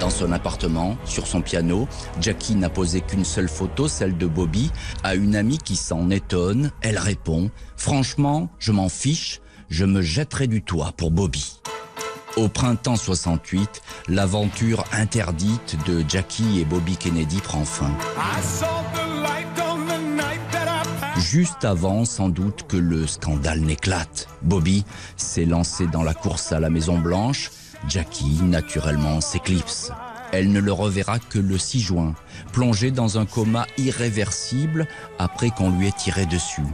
Dans 0.00 0.10
son 0.10 0.32
appartement, 0.32 0.96
sur 1.04 1.28
son 1.28 1.42
piano, 1.42 1.86
Jackie 2.20 2.56
n'a 2.56 2.70
posé 2.70 3.02
qu'une 3.02 3.24
seule 3.24 3.48
photo, 3.48 3.86
celle 3.86 4.16
de 4.16 4.26
Bobby, 4.26 4.72
à 5.04 5.14
une 5.14 5.36
amie 5.36 5.58
qui 5.58 5.76
s'en 5.76 6.10
étonne. 6.10 6.72
Elle 6.80 6.98
répond 6.98 7.52
Franchement, 7.76 8.48
je 8.58 8.72
m'en 8.72 8.88
fiche, 8.88 9.40
je 9.68 9.84
me 9.84 10.02
jetterai 10.02 10.46
du 10.46 10.62
toit 10.62 10.92
pour 10.96 11.10
Bobby. 11.10 11.60
Au 12.36 12.48
printemps 12.48 12.96
68, 12.96 13.82
L'aventure 14.10 14.84
interdite 14.92 15.76
de 15.86 16.02
Jackie 16.08 16.60
et 16.60 16.64
Bobby 16.64 16.96
Kennedy 16.96 17.42
prend 17.42 17.64
fin. 17.64 17.90
Juste 21.18 21.66
avant, 21.66 22.06
sans 22.06 22.30
doute, 22.30 22.64
que 22.66 22.78
le 22.78 23.06
scandale 23.06 23.60
n'éclate. 23.60 24.28
Bobby 24.40 24.86
s'est 25.18 25.44
lancé 25.44 25.86
dans 25.88 26.02
la 26.02 26.14
course 26.14 26.52
à 26.52 26.60
la 26.60 26.70
Maison 26.70 26.96
Blanche. 26.96 27.50
Jackie, 27.86 28.40
naturellement, 28.42 29.20
s'éclipse. 29.20 29.92
Elle 30.32 30.50
ne 30.50 30.60
le 30.60 30.72
reverra 30.72 31.18
que 31.18 31.38
le 31.38 31.58
6 31.58 31.80
juin, 31.80 32.14
plongé 32.52 32.90
dans 32.90 33.18
un 33.18 33.26
coma 33.26 33.66
irréversible 33.76 34.88
après 35.18 35.50
qu'on 35.50 35.70
lui 35.70 35.88
ait 35.88 35.92
tiré 35.92 36.24
dessus. 36.24 36.64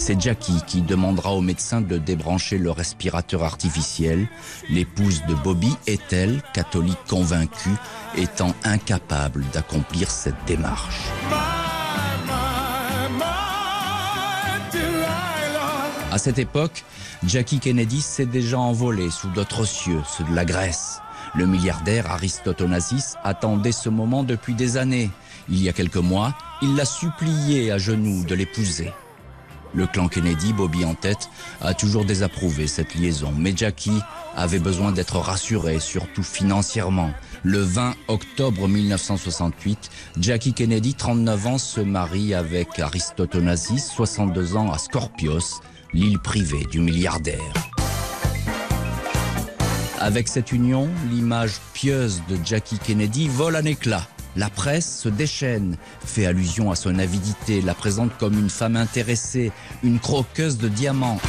C'est 0.00 0.18
Jackie 0.18 0.62
qui 0.66 0.80
demandera 0.80 1.34
au 1.34 1.42
médecin 1.42 1.82
de 1.82 1.98
débrancher 1.98 2.56
le 2.56 2.70
respirateur 2.70 3.44
artificiel. 3.44 4.28
L'épouse 4.70 5.22
de 5.28 5.34
Bobby 5.34 5.76
est-elle, 5.86 6.42
catholique 6.54 7.04
convaincue, 7.06 7.76
étant 8.16 8.54
incapable 8.64 9.44
d'accomplir 9.52 10.10
cette 10.10 10.42
démarche. 10.46 11.02
À 16.10 16.16
cette 16.16 16.38
époque, 16.38 16.82
Jackie 17.26 17.60
Kennedy 17.60 18.00
s'est 18.00 18.24
déjà 18.24 18.58
envolé 18.58 19.10
sous 19.10 19.28
d'autres 19.28 19.66
cieux, 19.66 20.00
ceux 20.08 20.24
de 20.24 20.34
la 20.34 20.46
Grèce. 20.46 21.02
Le 21.34 21.46
milliardaire 21.46 22.10
Aristote 22.10 22.62
Onassis 22.62 23.16
attendait 23.22 23.70
ce 23.70 23.90
moment 23.90 24.24
depuis 24.24 24.54
des 24.54 24.78
années. 24.78 25.10
Il 25.50 25.62
y 25.62 25.68
a 25.68 25.74
quelques 25.74 25.96
mois, 25.96 26.34
il 26.62 26.74
l'a 26.74 26.86
supplié 26.86 27.70
à 27.70 27.76
genoux 27.76 28.24
de 28.24 28.34
l'épouser. 28.34 28.92
Le 29.74 29.86
clan 29.86 30.08
Kennedy, 30.08 30.52
Bobby 30.52 30.84
en 30.84 30.94
tête, 30.94 31.28
a 31.60 31.74
toujours 31.74 32.04
désapprouvé 32.04 32.66
cette 32.66 32.94
liaison, 32.94 33.32
mais 33.36 33.52
Jackie 33.56 34.00
avait 34.34 34.58
besoin 34.58 34.92
d'être 34.92 35.16
rassuré, 35.16 35.78
surtout 35.78 36.22
financièrement. 36.22 37.12
Le 37.42 37.60
20 37.60 37.94
octobre 38.08 38.68
1968, 38.68 39.90
Jackie 40.18 40.52
Kennedy, 40.52 40.94
39 40.94 41.46
ans, 41.46 41.58
se 41.58 41.80
marie 41.80 42.34
avec 42.34 42.78
Aristote 42.78 43.34
Onassis, 43.34 43.80
62 43.80 44.56
ans, 44.56 44.70
à 44.72 44.78
Scorpios, 44.78 45.60
l'île 45.92 46.18
privée 46.18 46.66
du 46.70 46.80
milliardaire. 46.80 47.52
Avec 50.00 50.28
cette 50.28 50.50
union, 50.52 50.88
l'image 51.10 51.60
pieuse 51.74 52.22
de 52.28 52.38
Jackie 52.44 52.78
Kennedy 52.78 53.28
vole 53.28 53.56
en 53.56 53.64
éclat. 53.64 54.06
La 54.40 54.48
presse 54.48 55.00
se 55.02 55.10
déchaîne, 55.10 55.76
fait 56.02 56.24
allusion 56.24 56.70
à 56.70 56.74
son 56.74 56.98
avidité, 56.98 57.60
la 57.60 57.74
présente 57.74 58.10
comme 58.16 58.38
une 58.38 58.48
femme 58.48 58.74
intéressée, 58.74 59.52
une 59.82 59.98
croqueuse 59.98 60.56
de 60.56 60.68
diamants. 60.68 61.20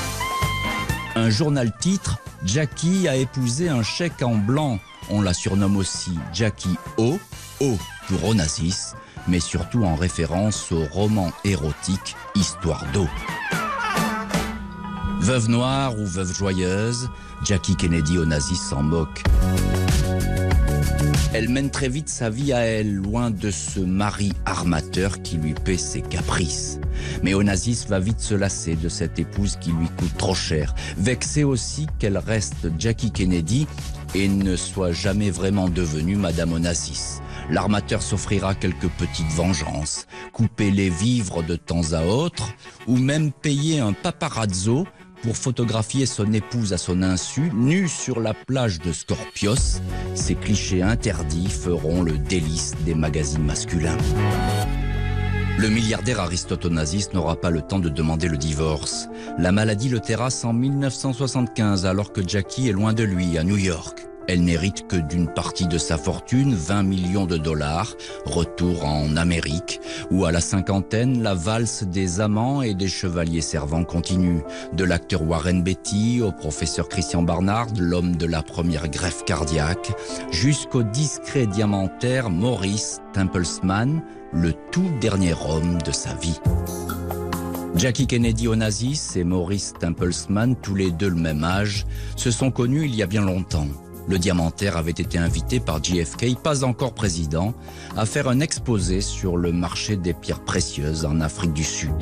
Un 1.15 1.30
journal 1.30 1.74
titre 1.78 2.19
Jackie 2.45 3.10
a 3.10 3.17
épousé 3.17 3.67
un 3.67 3.84
chèque 3.84 4.21
en 4.21 4.36
blanc. 4.36 4.80
On 5.10 5.21
la 5.21 5.34
surnomme 5.34 5.76
aussi 5.76 6.17
Jackie 6.32 6.78
O, 6.95 7.19
O 7.60 7.78
pour 8.08 8.30
Onassis, 8.30 8.93
mais 9.28 9.41
surtout 9.41 9.84
en 9.84 9.95
référence 9.95 10.71
au 10.71 10.86
roman 10.86 11.34
érotique 11.43 12.15
Histoire 12.36 12.86
d'eau. 12.93 13.10
Veuve 15.19 15.50
noire 15.50 16.00
ou 16.00 16.06
veuve 16.06 16.34
joyeuse, 16.34 17.10
Jackie 17.43 17.76
Kennedy 17.76 18.17
Onassis 18.17 18.56
s'en 18.56 18.84
moque. 18.84 19.21
Elle 21.34 21.47
mène 21.47 21.69
très 21.69 21.88
vite 21.88 22.10
sa 22.10 22.29
vie 22.29 22.51
à 22.51 22.60
elle, 22.60 22.93
loin 22.93 23.31
de 23.31 23.51
ce 23.51 23.79
mari 23.79 24.34
armateur 24.45 25.21
qui 25.21 25.38
lui 25.38 25.53
paie 25.53 25.77
ses 25.77 26.01
caprices. 26.01 26.79
Mais 27.23 27.34
Onassis 27.34 27.86
va 27.88 27.99
vite 27.99 28.19
se 28.19 28.36
lasser 28.36 28.75
de 28.75 28.89
cette 28.89 29.17
épouse 29.17 29.57
qui 29.62 29.71
lui 29.71 29.88
coûte 29.97 30.17
trop 30.17 30.36
cher, 30.36 30.75
vexée 30.97 31.43
aussi 31.43 31.88
qu'elle 31.99 32.17
reste 32.17 32.67
Jackie 32.77 33.12
Kennedy 33.12 33.65
et 34.13 34.27
ne 34.27 34.55
soit 34.55 34.91
jamais 34.91 35.29
vraiment 35.29 35.69
devenue 35.69 36.17
Madame 36.17 36.53
Onassis. 36.53 37.21
L'armateur 37.49 38.01
s'offrira 38.01 38.55
quelques 38.55 38.89
petites 38.89 39.31
vengeances, 39.31 40.07
couper 40.34 40.71
les 40.71 40.89
vivres 40.89 41.43
de 41.43 41.55
temps 41.55 41.93
à 41.93 42.05
autre, 42.05 42.53
ou 42.88 42.97
même 42.97 43.31
payer 43.31 43.79
un 43.79 43.93
paparazzo 43.93 44.86
pour 45.21 45.38
photographier 45.38 46.05
son 46.05 46.31
épouse 46.34 46.73
à 46.73 46.77
son 46.77 47.01
insu, 47.01 47.51
nue 47.53 47.88
sur 47.88 48.19
la 48.19 48.34
plage 48.34 48.79
de 48.79 48.91
Scorpios. 48.91 49.79
Ces 50.15 50.36
clichés 50.36 50.81
interdits 50.81 51.49
feront 51.49 52.01
le 52.01 52.17
délice 52.17 52.73
des 52.86 52.95
magazines 52.95 53.43
masculins. 53.43 53.97
Le 55.57 55.69
milliardaire 55.69 56.19
Aristote 56.19 56.65
Onassis 56.65 57.07
n'aura 57.13 57.36
pas 57.36 57.51
le 57.51 57.62
temps 57.62 57.79
de 57.79 57.89
demander 57.89 58.27
le 58.27 58.38
divorce. 58.38 59.07
La 59.38 59.51
maladie 59.51 59.89
le 59.89 59.99
terrasse 59.99 60.43
en 60.43 60.53
1975 60.53 61.86
alors 61.86 62.12
que 62.12 62.27
Jackie 62.27 62.69
est 62.69 62.73
loin 62.73 62.93
de 62.93 63.03
lui 63.03 63.38
à 63.38 63.43
New 63.43 63.57
York. 63.57 64.07
Elle 64.27 64.43
n'hérite 64.43 64.88
que 64.88 64.95
d'une 64.95 65.27
partie 65.27 65.67
de 65.67 65.77
sa 65.77 65.97
fortune, 65.97 66.53
20 66.53 66.84
millions 66.84 67.25
de 67.25 67.38
dollars, 67.38 67.95
retour 68.25 68.86
en 68.86 69.17
Amérique, 69.17 69.81
où 70.10 70.25
à 70.25 70.31
la 70.31 70.41
cinquantaine, 70.41 71.21
la 71.21 71.34
valse 71.34 71.84
des 71.84 72.21
amants 72.21 72.62
et 72.62 72.73
des 72.73 72.88
chevaliers 72.88 73.41
servants 73.41 73.84
continue. 73.84 74.41
De 74.73 74.84
l'acteur 74.84 75.23
Warren 75.23 75.63
Beatty 75.63 76.21
au 76.21 76.31
professeur 76.31 76.88
Christian 76.88 77.23
Barnard, 77.23 77.67
l'homme 77.77 78.15
de 78.15 78.25
la 78.25 78.43
première 78.43 78.89
greffe 78.89 79.25
cardiaque, 79.25 79.91
jusqu'au 80.31 80.84
discret 80.84 81.47
diamantaire 81.47 82.29
Maurice 82.29 82.99
Templesman, 83.13 84.01
le 84.34 84.53
tout 84.71 84.89
dernier 85.01 85.34
homme 85.34 85.81
de 85.81 85.91
sa 85.91 86.13
vie. 86.15 86.39
Jackie 87.75 88.05
Kennedy 88.05 88.47
Onassis 88.47 89.13
et 89.15 89.23
Maurice 89.23 89.73
Templesman, 89.79 90.55
tous 90.55 90.75
les 90.75 90.91
deux 90.91 91.10
le 91.10 91.15
même 91.15 91.43
âge, 91.43 91.86
se 92.15 92.29
sont 92.29 92.51
connus 92.51 92.86
il 92.86 92.95
y 92.95 93.01
a 93.01 93.07
bien 93.07 93.23
longtemps. 93.23 93.67
Le 94.07 94.17
diamantaire 94.17 94.77
avait 94.77 94.91
été 94.91 95.17
invité 95.17 95.59
par 95.59 95.83
JFK, 95.83 96.35
pas 96.41 96.63
encore 96.63 96.93
président, 96.93 97.53
à 97.95 98.05
faire 98.05 98.27
un 98.27 98.39
exposé 98.39 99.01
sur 99.01 99.37
le 99.37 99.51
marché 99.51 99.95
des 99.95 100.13
pierres 100.13 100.43
précieuses 100.43 101.05
en 101.05 101.21
Afrique 101.21 101.53
du 101.53 101.63
Sud. 101.63 101.93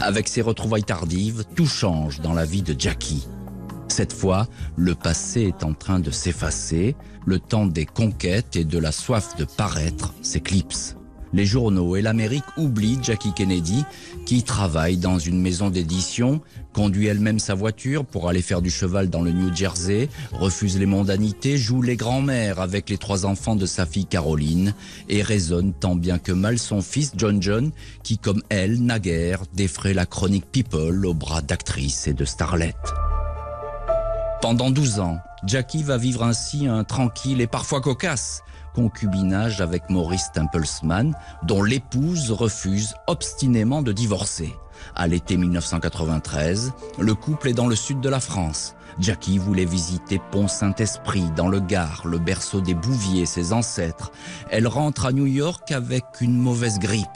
Avec 0.00 0.28
ses 0.28 0.42
retrouvailles 0.42 0.84
tardives, 0.84 1.44
tout 1.54 1.66
change 1.66 2.20
dans 2.20 2.32
la 2.32 2.44
vie 2.44 2.62
de 2.62 2.74
Jackie. 2.78 3.26
Cette 3.88 4.12
fois, 4.12 4.46
le 4.76 4.94
passé 4.94 5.42
est 5.42 5.64
en 5.64 5.74
train 5.74 6.00
de 6.00 6.10
s'effacer, 6.10 6.96
le 7.26 7.38
temps 7.38 7.66
des 7.66 7.86
conquêtes 7.86 8.56
et 8.56 8.64
de 8.64 8.78
la 8.78 8.92
soif 8.92 9.36
de 9.36 9.44
paraître 9.44 10.14
s'éclipse. 10.22 10.96
Les 11.32 11.46
journaux 11.46 11.94
et 11.94 12.02
l'Amérique 12.02 12.44
oublient 12.56 12.98
Jackie 13.02 13.32
Kennedy, 13.32 13.84
qui 14.26 14.42
travaille 14.42 14.96
dans 14.96 15.18
une 15.18 15.40
maison 15.40 15.70
d'édition, 15.70 16.40
conduit 16.72 17.06
elle-même 17.06 17.38
sa 17.38 17.54
voiture 17.54 18.04
pour 18.04 18.28
aller 18.28 18.42
faire 18.42 18.62
du 18.62 18.70
cheval 18.70 19.10
dans 19.10 19.22
le 19.22 19.30
New 19.30 19.54
Jersey, 19.54 20.08
refuse 20.32 20.78
les 20.78 20.86
mondanités, 20.86 21.56
joue 21.56 21.82
les 21.82 21.96
grands-mères 21.96 22.60
avec 22.60 22.90
les 22.90 22.98
trois 22.98 23.26
enfants 23.26 23.56
de 23.56 23.66
sa 23.66 23.86
fille 23.86 24.06
Caroline, 24.06 24.74
et 25.08 25.22
raisonne 25.22 25.72
tant 25.72 25.94
bien 25.94 26.18
que 26.18 26.32
mal 26.32 26.58
son 26.58 26.82
fils 26.82 27.12
John 27.16 27.40
John, 27.40 27.70
qui 28.02 28.18
comme 28.18 28.42
elle, 28.48 28.82
naguère, 28.82 29.42
défrait 29.54 29.94
la 29.94 30.06
chronique 30.06 30.50
People 30.50 31.06
au 31.06 31.14
bras 31.14 31.42
d'actrices 31.42 32.08
et 32.08 32.14
de 32.14 32.24
starlettes. 32.24 32.74
Pendant 34.42 34.70
12 34.70 34.98
ans, 35.00 35.18
Jackie 35.46 35.82
va 35.82 35.96
vivre 35.96 36.24
ainsi 36.24 36.66
un 36.66 36.82
tranquille 36.82 37.40
et 37.40 37.46
parfois 37.46 37.80
cocasse 37.80 38.42
concubinage 38.74 39.60
avec 39.60 39.88
Maurice 39.90 40.30
Templesman, 40.32 41.14
dont 41.42 41.62
l'épouse 41.62 42.30
refuse 42.30 42.94
obstinément 43.06 43.82
de 43.82 43.92
divorcer. 43.92 44.54
À 44.96 45.06
l'été 45.06 45.36
1993, 45.36 46.72
le 46.98 47.14
couple 47.14 47.48
est 47.48 47.54
dans 47.54 47.66
le 47.66 47.76
sud 47.76 48.00
de 48.00 48.08
la 48.08 48.20
France. 48.20 48.74
Jackie 48.98 49.38
voulait 49.38 49.64
visiter 49.64 50.20
Pont 50.30 50.48
Saint-Esprit 50.48 51.30
dans 51.36 51.48
le 51.48 51.60
Gard, 51.60 52.02
le 52.06 52.18
berceau 52.18 52.60
des 52.60 52.74
Bouviers, 52.74 53.26
ses 53.26 53.52
ancêtres. 53.52 54.10
Elle 54.50 54.66
rentre 54.66 55.06
à 55.06 55.12
New 55.12 55.26
York 55.26 55.70
avec 55.72 56.04
une 56.20 56.36
mauvaise 56.36 56.78
grippe, 56.78 57.06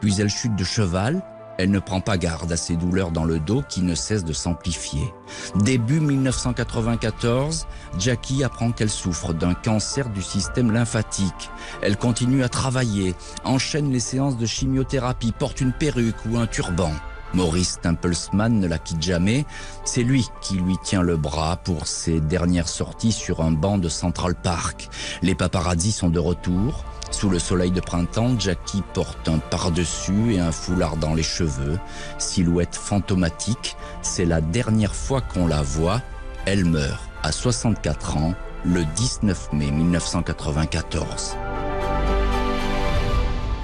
puis 0.00 0.20
elle 0.20 0.30
chute 0.30 0.56
de 0.56 0.64
cheval 0.64 1.22
elle 1.62 1.70
ne 1.70 1.78
prend 1.78 2.00
pas 2.00 2.18
garde 2.18 2.50
à 2.50 2.56
ses 2.56 2.74
douleurs 2.74 3.12
dans 3.12 3.24
le 3.24 3.38
dos 3.38 3.62
qui 3.68 3.82
ne 3.82 3.94
cessent 3.94 4.24
de 4.24 4.32
s'amplifier. 4.32 5.14
Début 5.54 6.00
1994, 6.00 7.68
Jackie 8.00 8.42
apprend 8.42 8.72
qu'elle 8.72 8.90
souffre 8.90 9.32
d'un 9.32 9.54
cancer 9.54 10.08
du 10.08 10.22
système 10.22 10.72
lymphatique. 10.72 11.50
Elle 11.80 11.96
continue 11.96 12.42
à 12.42 12.48
travailler, 12.48 13.14
enchaîne 13.44 13.92
les 13.92 14.00
séances 14.00 14.36
de 14.36 14.44
chimiothérapie, 14.44 15.30
porte 15.30 15.60
une 15.60 15.72
perruque 15.72 16.16
ou 16.28 16.36
un 16.36 16.48
turban. 16.48 16.90
Maurice 17.32 17.78
Templesman 17.80 18.58
ne 18.58 18.66
la 18.66 18.78
quitte 18.78 19.00
jamais. 19.00 19.46
C'est 19.84 20.02
lui 20.02 20.26
qui 20.40 20.54
lui 20.54 20.76
tient 20.82 21.02
le 21.02 21.16
bras 21.16 21.58
pour 21.58 21.86
ses 21.86 22.20
dernières 22.20 22.68
sorties 22.68 23.12
sur 23.12 23.40
un 23.40 23.52
banc 23.52 23.78
de 23.78 23.88
Central 23.88 24.34
Park. 24.34 24.88
Les 25.22 25.36
paparazzi 25.36 25.92
sont 25.92 26.10
de 26.10 26.18
retour. 26.18 26.84
Sous 27.12 27.28
le 27.28 27.38
soleil 27.38 27.70
de 27.70 27.80
printemps, 27.80 28.36
Jackie 28.38 28.82
porte 28.94 29.28
un 29.28 29.38
par-dessus 29.38 30.34
et 30.34 30.40
un 30.40 30.50
foulard 30.50 30.96
dans 30.96 31.14
les 31.14 31.22
cheveux. 31.22 31.78
Silhouette 32.18 32.74
fantomatique, 32.74 33.76
c'est 34.00 34.24
la 34.24 34.40
dernière 34.40 34.94
fois 34.94 35.20
qu'on 35.20 35.46
la 35.46 35.62
voit. 35.62 36.00
Elle 36.46 36.64
meurt 36.64 37.00
à 37.22 37.30
64 37.30 38.16
ans 38.16 38.34
le 38.64 38.84
19 38.96 39.52
mai 39.52 39.70
1994. 39.70 41.36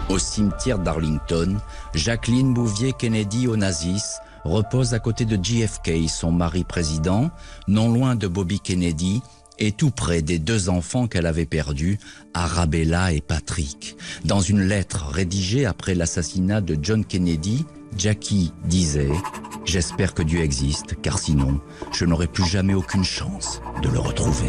Au 0.09 0.19
cimetière 0.19 0.79
d'Arlington, 0.79 1.57
Jacqueline 1.95 2.55
Bouvier 2.55 2.93
Kennedy 2.93 3.49
Onassis 3.49 4.19
repose 4.45 4.95
à 4.95 5.01
côté 5.01 5.25
de 5.25 5.43
JFK, 5.43 6.09
son 6.09 6.33
mari 6.33 6.65
président, 6.65 7.31
non 7.67 7.93
loin 7.93 8.15
de 8.15 8.29
Bobby 8.29 8.61
Kennedy 8.61 9.23
et 9.59 9.73
tout 9.73 9.91
près 9.91 10.23
des 10.23 10.39
deux 10.39 10.69
enfants 10.69 11.07
qu'elle 11.07 11.27
avait 11.27 11.47
perdus, 11.47 11.99
Arabella 12.35 13.13
et 13.13 13.21
Patrick. 13.21 13.97
Dans 14.25 14.41
une 14.41 14.63
lettre 14.63 15.07
rédigée 15.07 15.67
après 15.67 15.95
l'assassinat 15.95 16.61
de 16.61 16.77
John 16.81 17.05
Kennedy, 17.05 17.67
Jackie 17.97 18.53
disait⁇ 18.65 19.09
J'espère 19.65 20.15
que 20.15 20.23
Dieu 20.23 20.41
existe, 20.41 21.01
car 21.03 21.19
sinon, 21.19 21.61
je 21.93 22.05
n'aurai 22.05 22.27
plus 22.27 22.47
jamais 22.47 22.75
aucune 22.75 23.05
chance 23.05 23.61
de 23.83 23.89
le 23.89 23.99
retrouver. 23.99 24.49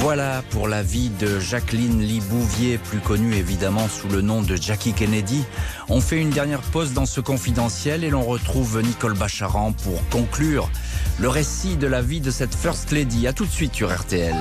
Voilà 0.00 0.42
pour 0.50 0.68
la 0.68 0.82
vie 0.82 1.10
de 1.18 1.40
Jacqueline 1.40 2.00
Lee 2.00 2.20
Bouvier, 2.20 2.78
plus 2.78 3.00
connue 3.00 3.34
évidemment 3.34 3.88
sous 3.88 4.08
le 4.08 4.20
nom 4.20 4.40
de 4.40 4.54
Jackie 4.54 4.92
Kennedy. 4.92 5.44
On 5.88 6.00
fait 6.00 6.20
une 6.20 6.30
dernière 6.30 6.60
pause 6.60 6.92
dans 6.92 7.06
ce 7.06 7.20
confidentiel 7.20 8.04
et 8.04 8.10
l'on 8.10 8.22
retrouve 8.22 8.80
Nicole 8.82 9.14
Bacharan 9.14 9.72
pour 9.72 10.08
conclure 10.08 10.70
le 11.18 11.28
récit 11.28 11.76
de 11.76 11.86
la 11.86 12.02
vie 12.02 12.20
de 12.20 12.30
cette 12.30 12.54
First 12.54 12.90
Lady. 12.92 13.26
A 13.26 13.32
tout 13.32 13.46
de 13.46 13.50
suite 13.50 13.74
sur 13.74 13.94
RTL. 13.94 14.34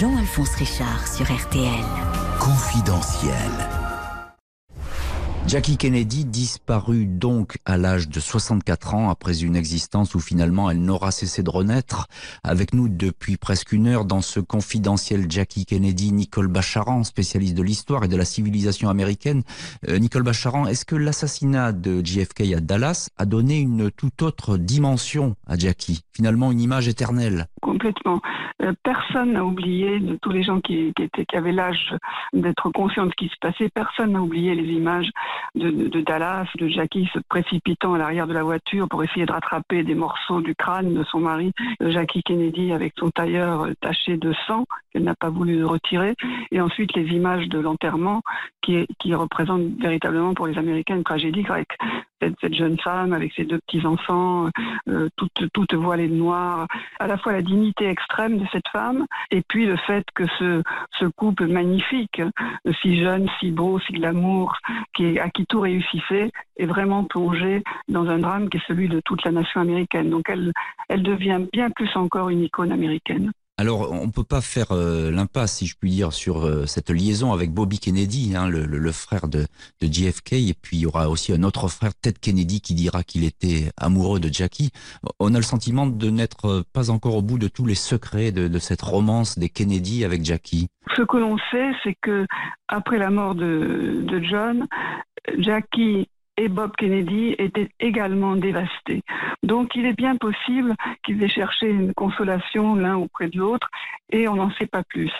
Jean-Alphonse 0.00 0.54
Richard 0.56 1.06
sur 1.08 1.26
RTL. 1.26 1.84
Confidentiel. 2.38 3.79
Jackie 5.50 5.76
Kennedy 5.76 6.24
disparut 6.24 7.06
donc 7.06 7.58
à 7.64 7.76
l'âge 7.76 8.08
de 8.08 8.20
64 8.20 8.94
ans 8.94 9.10
après 9.10 9.42
une 9.42 9.56
existence 9.56 10.14
où 10.14 10.20
finalement 10.20 10.70
elle 10.70 10.80
n'aura 10.80 11.10
cessé 11.10 11.42
de 11.42 11.50
renaître. 11.50 12.06
Avec 12.44 12.72
nous 12.72 12.88
depuis 12.88 13.36
presque 13.36 13.72
une 13.72 13.88
heure 13.88 14.04
dans 14.04 14.20
ce 14.20 14.38
confidentiel 14.38 15.28
Jackie 15.28 15.66
Kennedy, 15.66 16.12
Nicole 16.12 16.46
Bacharan, 16.46 17.02
spécialiste 17.02 17.54
de 17.54 17.64
l'histoire 17.64 18.04
et 18.04 18.08
de 18.08 18.14
la 18.14 18.24
civilisation 18.24 18.90
américaine. 18.90 19.42
Euh, 19.88 19.98
Nicole 19.98 20.22
Bacharan, 20.22 20.68
est-ce 20.68 20.84
que 20.84 20.94
l'assassinat 20.94 21.72
de 21.72 22.00
JFK 22.00 22.42
à 22.54 22.60
Dallas 22.60 23.08
a 23.16 23.26
donné 23.26 23.58
une 23.58 23.90
toute 23.90 24.22
autre 24.22 24.56
dimension 24.56 25.34
à 25.48 25.58
Jackie? 25.58 26.04
Finalement 26.12 26.52
une 26.52 26.60
image 26.60 26.86
éternelle 26.86 27.48
Complètement. 27.60 28.20
Euh, 28.62 28.72
personne 28.82 29.32
n'a 29.32 29.44
oublié, 29.44 30.00
de 30.00 30.16
tous 30.16 30.30
les 30.30 30.42
gens 30.42 30.60
qui, 30.60 30.92
étaient, 30.96 31.26
qui 31.26 31.36
avaient 31.36 31.52
l'âge 31.52 31.94
d'être 32.32 32.70
conscients 32.70 33.04
de 33.04 33.10
ce 33.10 33.16
qui 33.16 33.28
se 33.28 33.38
passait, 33.38 33.68
personne 33.68 34.12
n'a 34.12 34.22
oublié 34.22 34.54
les 34.54 34.72
images 34.72 35.10
de, 35.54 35.70
de, 35.70 35.88
de, 35.88 36.00
Dallas, 36.00 36.46
de 36.56 36.68
Jackie 36.68 37.08
se 37.12 37.18
précipitant 37.28 37.94
à 37.94 37.98
l'arrière 37.98 38.26
de 38.26 38.32
la 38.32 38.42
voiture 38.42 38.88
pour 38.88 39.04
essayer 39.04 39.26
de 39.26 39.32
rattraper 39.32 39.82
des 39.82 39.94
morceaux 39.94 40.40
du 40.40 40.54
crâne 40.54 40.94
de 40.94 41.04
son 41.04 41.20
mari, 41.20 41.52
Jackie 41.80 42.22
Kennedy 42.22 42.72
avec 42.72 42.94
son 42.98 43.10
tailleur 43.10 43.68
taché 43.80 44.16
de 44.16 44.32
sang 44.46 44.64
qu'elle 44.92 45.04
n'a 45.04 45.14
pas 45.14 45.30
voulu 45.30 45.64
retirer, 45.64 46.14
et 46.50 46.60
ensuite 46.60 46.94
les 46.94 47.06
images 47.08 47.48
de 47.48 47.58
l'enterrement 47.58 48.22
qui, 48.62 48.86
qui 48.98 49.14
représentent 49.14 49.80
véritablement 49.80 50.34
pour 50.34 50.46
les 50.46 50.58
Américains 50.58 50.96
une 50.96 51.04
tragédie 51.04 51.42
grecque. 51.42 51.76
Cette, 52.20 52.54
jeune 52.54 52.78
femme 52.78 53.12
avec 53.12 53.32
ses 53.32 53.44
deux 53.44 53.58
petits-enfants, 53.60 54.50
euh, 54.88 55.08
toute, 55.16 55.50
toute 55.52 55.74
voilée 55.74 56.08
de 56.08 56.14
noir, 56.14 56.66
à 56.98 57.06
la 57.06 57.16
fois 57.16 57.32
la 57.32 57.42
dignité 57.42 57.86
extrême 57.86 58.38
de 58.38 58.46
cette 58.52 58.68
femme, 58.68 59.06
et 59.30 59.42
puis 59.42 59.66
le 59.66 59.76
fait 59.76 60.04
que 60.14 60.26
ce, 60.38 60.62
ce 60.98 61.06
couple 61.06 61.46
magnifique, 61.46 62.20
si 62.82 63.00
jeune, 63.00 63.28
si 63.38 63.50
beau, 63.50 63.78
si 63.80 63.92
glamour, 63.94 64.56
qui, 64.94 65.18
à 65.18 65.30
qui 65.30 65.46
tout 65.46 65.60
réussissait, 65.60 66.30
est 66.56 66.66
vraiment 66.66 67.04
plongé 67.04 67.62
dans 67.88 68.08
un 68.08 68.18
drame 68.18 68.48
qui 68.48 68.58
est 68.58 68.66
celui 68.66 68.88
de 68.88 69.00
toute 69.00 69.24
la 69.24 69.32
nation 69.32 69.60
américaine. 69.60 70.10
Donc 70.10 70.28
elle, 70.28 70.52
elle 70.88 71.02
devient 71.02 71.40
bien 71.52 71.70
plus 71.70 71.94
encore 71.96 72.28
une 72.28 72.42
icône 72.42 72.72
américaine. 72.72 73.32
Alors, 73.60 73.92
on 73.92 74.06
ne 74.06 74.10
peut 74.10 74.24
pas 74.24 74.40
faire 74.40 74.72
euh, 74.72 75.10
l'impasse, 75.10 75.58
si 75.58 75.66
je 75.66 75.76
puis 75.78 75.90
dire, 75.90 76.14
sur 76.14 76.46
euh, 76.46 76.64
cette 76.64 76.88
liaison 76.88 77.34
avec 77.34 77.52
Bobby 77.52 77.78
Kennedy, 77.78 78.34
hein, 78.34 78.48
le, 78.48 78.90
frère 78.90 79.28
de, 79.28 79.44
JFK, 79.82 80.32
et 80.32 80.54
puis 80.54 80.78
il 80.78 80.80
y 80.80 80.86
aura 80.86 81.10
aussi 81.10 81.34
un 81.34 81.42
autre 81.42 81.68
frère, 81.68 81.90
Ted 81.94 82.16
Kennedy, 82.18 82.62
qui 82.62 82.72
dira 82.72 83.02
qu'il 83.02 83.22
était 83.22 83.70
amoureux 83.76 84.18
de 84.18 84.32
Jackie. 84.32 84.70
On 85.18 85.34
a 85.34 85.36
le 85.36 85.44
sentiment 85.44 85.86
de 85.86 86.08
n'être 86.08 86.64
pas 86.72 86.88
encore 86.88 87.16
au 87.16 87.20
bout 87.20 87.38
de 87.38 87.48
tous 87.48 87.66
les 87.66 87.74
secrets 87.74 88.32
de, 88.32 88.58
cette 88.58 88.80
romance 88.80 89.38
des 89.38 89.50
Kennedy 89.50 90.06
avec 90.06 90.24
Jackie. 90.24 90.68
Ce 90.96 91.02
que 91.02 91.18
l'on 91.18 91.36
sait, 91.50 91.72
c'est 91.84 91.96
que 92.00 92.26
après 92.68 92.96
la 92.96 93.10
mort 93.10 93.34
de 93.34 94.22
John, 94.22 94.66
Jackie 95.36 96.08
et 96.40 96.48
Bob 96.48 96.74
Kennedy 96.76 97.34
étaient 97.38 97.68
également 97.80 98.34
dévastés. 98.34 99.02
Donc 99.42 99.74
il 99.74 99.84
est 99.84 99.96
bien 99.96 100.16
possible 100.16 100.74
qu'ils 101.04 101.22
aient 101.22 101.28
cherché 101.28 101.68
une 101.68 101.92
consolation 101.92 102.74
l'un 102.76 102.96
auprès 102.96 103.28
de 103.28 103.38
l'autre 103.38 103.68
et 104.10 104.26
on 104.26 104.36
n'en 104.36 104.50
sait 104.52 104.66
pas 104.66 104.82
plus. 104.82 105.12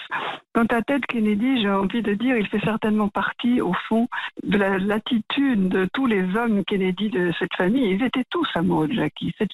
Quant 0.54 0.66
à 0.70 0.80
Ted 0.80 1.04
Kennedy, 1.06 1.60
j'ai 1.60 1.70
envie 1.70 2.02
de 2.02 2.14
dire, 2.14 2.36
il 2.36 2.46
fait 2.48 2.60
certainement 2.60 3.08
partie, 3.08 3.60
au 3.60 3.72
fond, 3.88 4.08
de 4.42 4.56
la 4.56 4.78
l'attitude 4.78 5.68
de 5.68 5.88
tous 5.92 6.06
les 6.06 6.22
hommes 6.36 6.64
Kennedy 6.64 7.10
de 7.10 7.32
cette 7.38 7.54
famille. 7.54 7.90
Ils 7.90 8.02
étaient 8.02 8.24
tous 8.30 8.48
amoureux 8.54 8.88
de 8.88 8.94
Jackie. 8.94 9.32
Cette 9.38 9.52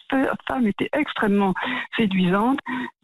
femme 0.48 0.66
était 0.66 0.88
extrêmement 0.92 1.52
séduisante. 1.96 2.60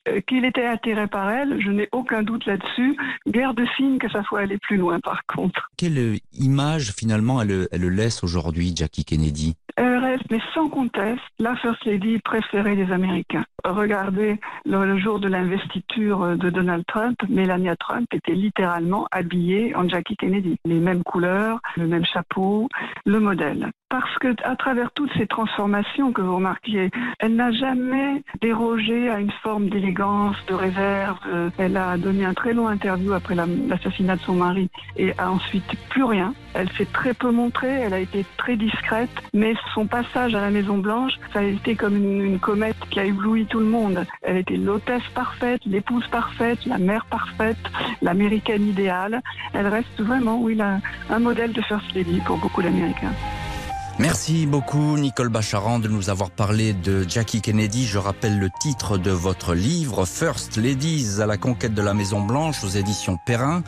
Euh, 0.09 0.20
qu'il 0.26 0.44
était 0.44 0.66
attiré 0.66 1.07
par 1.07 1.30
elle, 1.30 1.61
je 1.62 1.70
n'ai 1.70 1.88
aucun 1.92 2.24
doute 2.24 2.44
là-dessus. 2.46 2.96
Guerre 3.28 3.55
de 3.55 3.64
signe 3.76 3.98
que 3.98 4.11
ça 4.11 4.22
soit 4.24 4.40
aller 4.40 4.59
plus 4.59 4.76
loin, 4.76 4.98
par 4.98 5.24
contre. 5.26 5.70
Quelle 5.76 6.18
image, 6.32 6.92
finalement, 6.92 7.40
elle, 7.40 7.68
elle 7.70 7.86
laisse 7.88 8.24
aujourd'hui, 8.24 8.72
Jackie 8.74 9.05
Kennedy? 9.05 9.55
Mais 10.30 10.40
sans 10.54 10.68
conteste, 10.68 11.22
la 11.38 11.56
First 11.56 11.84
Lady 11.84 12.18
préférée 12.18 12.76
des 12.76 12.92
Américains. 12.92 13.44
Regardez 13.64 14.40
le, 14.64 14.98
jour 14.98 15.20
de 15.20 15.28
l'investiture 15.28 16.36
de 16.36 16.50
Donald 16.50 16.84
Trump, 16.86 17.16
Melania 17.28 17.76
Trump 17.76 18.06
était 18.12 18.34
littéralement 18.34 19.06
habillée 19.12 19.74
en 19.76 19.88
Jackie 19.88 20.16
Kennedy. 20.16 20.56
Les 20.64 20.80
mêmes 20.80 21.04
couleurs, 21.04 21.60
le 21.76 21.86
même 21.86 22.04
chapeau, 22.04 22.68
le 23.06 23.20
modèle. 23.20 23.70
Parce 23.88 24.18
que 24.18 24.28
à 24.42 24.56
travers 24.56 24.90
toutes 24.92 25.12
ces 25.18 25.26
transformations 25.26 26.12
que 26.12 26.22
vous 26.22 26.36
remarquiez, 26.36 26.90
elle 27.18 27.36
n'a 27.36 27.52
jamais 27.52 28.22
dérogé 28.40 29.10
à 29.10 29.20
une 29.20 29.30
forme 29.42 29.68
d'élégance, 29.68 30.36
de 30.48 30.54
réserve. 30.54 31.18
Elle 31.58 31.76
a 31.76 31.98
donné 31.98 32.24
un 32.24 32.34
très 32.34 32.54
long 32.54 32.68
interview 32.68 33.12
après 33.12 33.34
l'assassinat 33.34 34.16
de 34.16 34.22
son 34.22 34.34
mari 34.34 34.70
et 34.96 35.12
a 35.18 35.30
ensuite 35.30 35.76
plus 35.90 36.04
rien. 36.04 36.34
Elle 36.54 36.70
s'est 36.72 36.90
très 36.90 37.12
peu 37.14 37.30
montrée, 37.30 37.68
elle 37.68 37.94
a 37.94 37.98
été 37.98 38.24
très 38.38 38.56
discrète, 38.56 39.10
mais 39.34 39.54
son 39.74 39.86
passage 39.86 40.01
à 40.14 40.28
la 40.28 40.50
Maison 40.50 40.78
Blanche, 40.78 41.12
ça 41.32 41.40
a 41.40 41.42
été 41.42 41.76
comme 41.76 41.96
une, 41.96 42.38
comète 42.38 42.76
qui 42.90 43.00
a 43.00 43.05
ébloui 43.05 43.46
tout 43.46 43.61
le 43.61 43.66
monde. 43.66 44.05
Elle 44.22 44.38
était 44.38 44.57
l'hôtesse 44.57 45.03
parfaite, 45.14 45.61
l'épouse 45.66 46.07
parfaite, 46.09 46.64
la 46.66 46.78
mère 46.78 47.07
parfaite, 47.07 47.59
l'américaine 48.00 48.68
idéale. 48.68 49.20
Elle 49.53 49.66
reste 49.66 50.00
vraiment, 50.00 50.40
oui, 50.40 50.59
un 51.11 51.18
modèle 51.18 51.53
de 51.53 51.62
First 51.62 51.94
Lady 51.94 52.20
pour 52.24 52.38
beaucoup 52.38 52.62
d'Américains. 52.62 53.12
Merci 53.99 54.47
beaucoup 54.47 54.97
Nicole 54.97 55.28
Bacharan 55.28 55.78
de 55.78 55.86
nous 55.86 56.09
avoir 56.09 56.30
parlé 56.30 56.72
de 56.72 57.05
Jackie 57.09 57.43
Kennedy. 57.43 57.86
Je 57.86 57.99
rappelle 57.99 58.38
le 58.38 58.49
titre 58.61 58.97
de 58.97 59.11
votre 59.11 59.55
livre 59.55 60.07
First 60.07 60.57
Ladies 60.57 61.20
à 61.20 61.26
la 61.26 61.36
conquête 61.36 61.74
de 61.74 61.82
la 61.82 61.93
Maison 61.93 62.20
Blanche 62.20 62.64
aux 62.64 62.68
éditions 62.68 63.18
Perrin. 63.26 63.62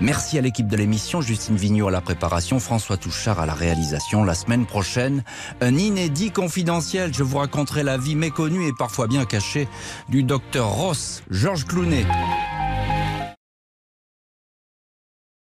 Merci 0.00 0.36
à 0.36 0.40
l'équipe 0.40 0.66
de 0.66 0.76
l'émission, 0.76 1.20
Justine 1.20 1.56
Vignot 1.56 1.88
à 1.88 1.90
la 1.92 2.00
préparation, 2.00 2.58
François 2.58 2.96
Touchard 2.96 3.38
à 3.38 3.46
la 3.46 3.54
réalisation. 3.54 4.24
La 4.24 4.34
semaine 4.34 4.66
prochaine, 4.66 5.22
un 5.60 5.74
inédit 5.76 6.32
confidentiel. 6.32 7.14
Je 7.14 7.22
vous 7.22 7.38
raconterai 7.38 7.84
la 7.84 7.98
vie 7.98 8.16
méconnue 8.16 8.66
et 8.66 8.72
parfois 8.76 9.06
bien 9.06 9.24
cachée 9.24 9.68
du 10.08 10.24
docteur 10.24 10.68
Ross, 10.68 11.22
Georges 11.30 11.64
Clounet. 11.64 12.04